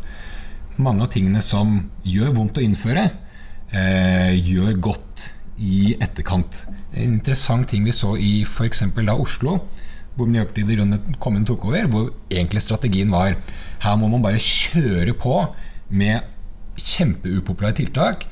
mange 0.80 1.04
av 1.04 1.12
tingene 1.12 1.42
som 1.44 1.78
gjør 2.06 2.34
vondt 2.36 2.58
å 2.60 2.64
innføre, 2.64 3.10
eh, 3.72 4.32
gjør 4.38 4.78
godt 4.80 5.30
i 5.58 5.96
etterkant. 6.00 6.66
En 6.92 7.16
interessant 7.18 7.68
ting 7.68 7.84
vi 7.84 7.92
så 7.92 8.16
i 8.16 8.42
f.eks. 8.44 8.84
da 8.96 9.14
Oslo, 9.14 9.60
hvor 10.14 10.28
Miljøpartiet 10.28 10.68
De 10.68 10.76
Grønne 10.76 11.16
kom 11.20 11.36
inn 11.36 11.46
og 11.46 11.54
tok 11.54 11.66
over, 11.70 11.88
hvor 11.88 12.10
egentlig 12.30 12.62
strategien 12.62 13.10
var 13.10 13.36
her 13.82 13.96
må 13.96 14.08
man 14.08 14.22
bare 14.22 14.40
kjøre 14.40 15.14
på 15.16 15.38
med 15.88 16.22
kjempeupopulære 16.76 17.80
tiltak. 17.80 18.26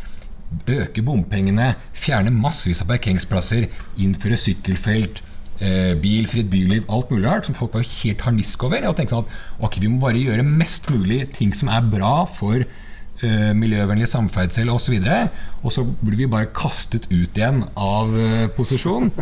Øke 0.67 1.03
bompengene, 1.03 1.75
fjerne 1.95 2.33
massevis 2.35 2.83
av 2.83 2.91
parkeringsplasser, 2.91 3.69
innføre 4.03 4.39
sykkelfelt, 4.41 5.23
eh, 5.61 5.95
bilfritt 6.01 6.51
byliv, 6.51 6.87
alt 6.89 7.11
mulig 7.13 7.27
rart 7.27 7.49
som 7.49 7.57
folk 7.57 7.77
var 7.77 7.87
helt 7.87 8.25
harnisk 8.27 8.65
over. 8.67 8.87
Og 8.89 8.97
tenkte 8.99 9.17
sånn 9.17 9.27
at 9.27 9.67
ok, 9.67 9.81
vi 9.83 9.91
må 9.93 10.01
bare 10.05 10.23
gjøre 10.23 10.47
mest 10.47 10.91
mulig 10.93 11.27
ting 11.37 11.55
som 11.57 11.71
er 11.73 11.87
bra 11.93 12.15
for 12.29 12.65
uh, 12.65 13.53
miljøvennlig 13.57 14.09
samferdsel 14.11 14.73
osv. 14.73 14.97
Og, 14.97 15.05
så 15.05 15.63
og 15.63 15.77
så 15.77 15.87
blir 16.01 16.23
vi 16.23 16.31
bare 16.31 16.51
kastet 16.57 17.11
ut 17.13 17.37
igjen 17.37 17.65
av 17.77 18.13
uh, 18.15 18.49
posisjon 18.57 19.13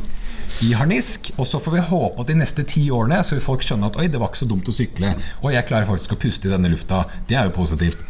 i 0.65 0.73
harnisk. 0.79 1.33
Og 1.37 1.49
så 1.51 1.61
får 1.63 1.77
vi 1.77 1.87
håpe 1.91 2.23
at 2.23 2.31
de 2.31 2.39
neste 2.39 2.67
ti 2.69 2.87
årene 2.95 3.21
så 3.27 3.37
vil 3.37 3.45
folk 3.45 3.67
skjønne 3.67 3.91
at 3.91 3.99
oi, 4.01 4.09
det 4.11 4.21
var 4.21 4.33
ikke 4.33 4.45
så 4.45 4.51
dumt 4.51 4.71
å 4.71 4.75
sykle. 4.75 5.17
Og 5.43 5.53
jeg 5.55 5.67
klarer 5.69 5.91
faktisk 5.91 6.15
å 6.15 6.23
puste 6.23 6.49
i 6.49 6.55
denne 6.55 6.71
lufta. 6.73 7.05
Det 7.29 7.39
er 7.39 7.51
jo 7.51 7.59
positivt. 7.59 8.05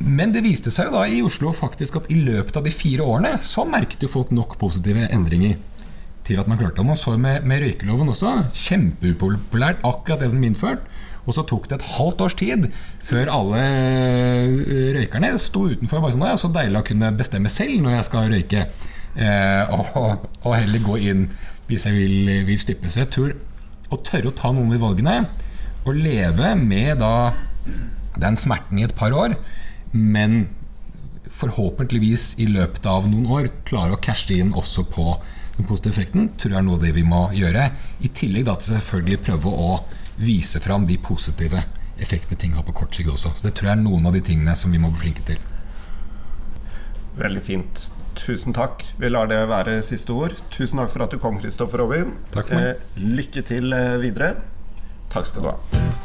Men 0.00 0.32
det 0.32 0.40
viste 0.44 0.70
seg 0.72 0.88
jo 0.88 0.96
da 0.96 1.04
i 1.10 1.22
Oslo 1.24 1.50
faktisk 1.52 1.98
at 2.00 2.06
i 2.12 2.16
løpet 2.16 2.56
av 2.56 2.64
de 2.64 2.72
fire 2.72 3.04
årene 3.04 3.34
så 3.44 3.66
merket 3.68 4.04
jo 4.04 4.08
folk 4.12 4.30
nok 4.32 4.56
positive 4.60 5.04
endringer 5.12 5.58
til 6.26 6.40
at 6.42 6.48
man 6.50 6.58
klarte 6.60 6.80
det. 6.80 6.86
Man 6.88 6.98
så 6.98 7.14
jo 7.14 7.22
med, 7.22 7.46
med 7.46 7.62
røykeloven 7.62 8.12
også. 8.12 8.32
Kjempeupopulært, 8.54 9.82
akkurat 9.86 10.22
det 10.22 10.32
den 10.32 10.42
ble 10.42 10.52
innført. 10.52 10.86
Og 11.26 11.34
så 11.34 11.42
tok 11.46 11.66
det 11.68 11.80
et 11.80 11.88
halvt 11.96 12.22
års 12.22 12.36
tid 12.38 12.68
før 13.04 13.32
alle 13.34 13.62
eh, 13.62 14.92
røykerne 14.94 15.32
sto 15.42 15.64
utenfor. 15.72 16.02
bare 16.02 16.14
sånn, 16.14 16.26
ja, 16.28 16.36
Så 16.38 16.52
deilig 16.54 16.80
å 16.80 16.86
kunne 16.86 17.10
bestemme 17.18 17.50
selv 17.50 17.82
når 17.82 17.96
jeg 17.96 18.08
skal 18.08 18.30
røyke. 18.30 18.66
Eh, 19.16 19.74
og, 19.74 20.26
og, 20.44 20.52
heller 20.54 20.84
gå 20.84 21.00
inn 21.08 21.26
hvis 21.66 21.88
jeg 21.88 21.96
vil, 21.96 22.30
vil, 22.46 22.60
slippe. 22.62 22.92
Så 22.92 23.02
jeg 23.02 23.12
tror 23.14 23.34
å 23.90 23.98
tørre 24.06 24.30
å 24.30 24.36
ta 24.38 24.52
noen 24.54 24.74
av 24.76 24.82
valgene, 24.82 25.16
og 25.86 25.98
leve 25.98 26.52
med 26.58 26.98
da 27.02 27.32
den 28.18 28.38
smerten 28.40 28.78
i 28.80 28.86
et 28.86 28.94
par 28.98 29.14
år, 29.14 29.36
men 29.92 30.46
forhåpentligvis 31.30 32.36
i 32.42 32.46
løpet 32.50 32.86
av 32.90 33.06
noen 33.10 33.26
år 33.30 33.50
klare 33.66 33.94
å 33.94 34.02
cashe 34.02 34.38
inn 34.38 34.54
også 34.56 34.86
på 34.90 35.16
den 35.56 35.68
positive 35.68 35.94
effekten, 35.94 36.28
tror 36.36 36.52
jeg 36.52 36.60
er 36.60 36.66
noe 36.66 36.78
av 36.78 36.84
det 36.84 36.92
vi 36.96 37.04
må 37.06 37.26
gjøre. 37.36 37.70
I 38.04 38.12
tillegg 38.12 38.46
da 38.48 38.56
til 38.60 38.76
selvfølgelig 38.76 39.22
prøve 39.26 39.52
å 39.52 39.72
vise 40.20 40.60
fram 40.64 40.86
de 40.88 40.96
positive 41.00 41.64
effektene 42.00 42.38
ting 42.40 42.56
har 42.56 42.64
på 42.66 42.74
kort 42.76 42.96
sikt 42.96 43.12
også. 43.12 43.32
Så 43.36 43.48
Det 43.48 43.54
tror 43.56 43.70
jeg 43.70 43.78
er 43.78 43.84
noen 43.84 44.06
av 44.06 44.16
de 44.16 44.24
tingene 44.24 44.56
som 44.56 44.72
vi 44.72 44.80
må 44.80 44.92
bli 44.92 45.06
flinke 45.06 45.24
til. 45.28 45.40
Veldig 47.16 47.42
fint. 47.44 47.86
Tusen 48.16 48.56
takk. 48.56 48.84
Vi 49.00 49.08
lar 49.12 49.28
det 49.28 49.42
være 49.48 49.80
siste 49.84 50.12
ord. 50.12 50.36
Tusen 50.52 50.80
takk 50.80 50.92
for 50.92 51.04
at 51.04 51.12
du 51.12 51.20
kom, 51.20 51.40
Kristoffer 51.40 51.84
Robin. 51.84 52.16
Takk 52.32 52.52
for 52.52 52.60
meg. 52.60 52.76
Eh, 52.76 53.04
lykke 53.20 53.44
til 53.48 53.72
eh, 53.76 53.96
videre. 54.00 54.34
Takk 55.12 55.28
skal 55.32 55.46
du 55.46 55.52
ha. 55.52 55.95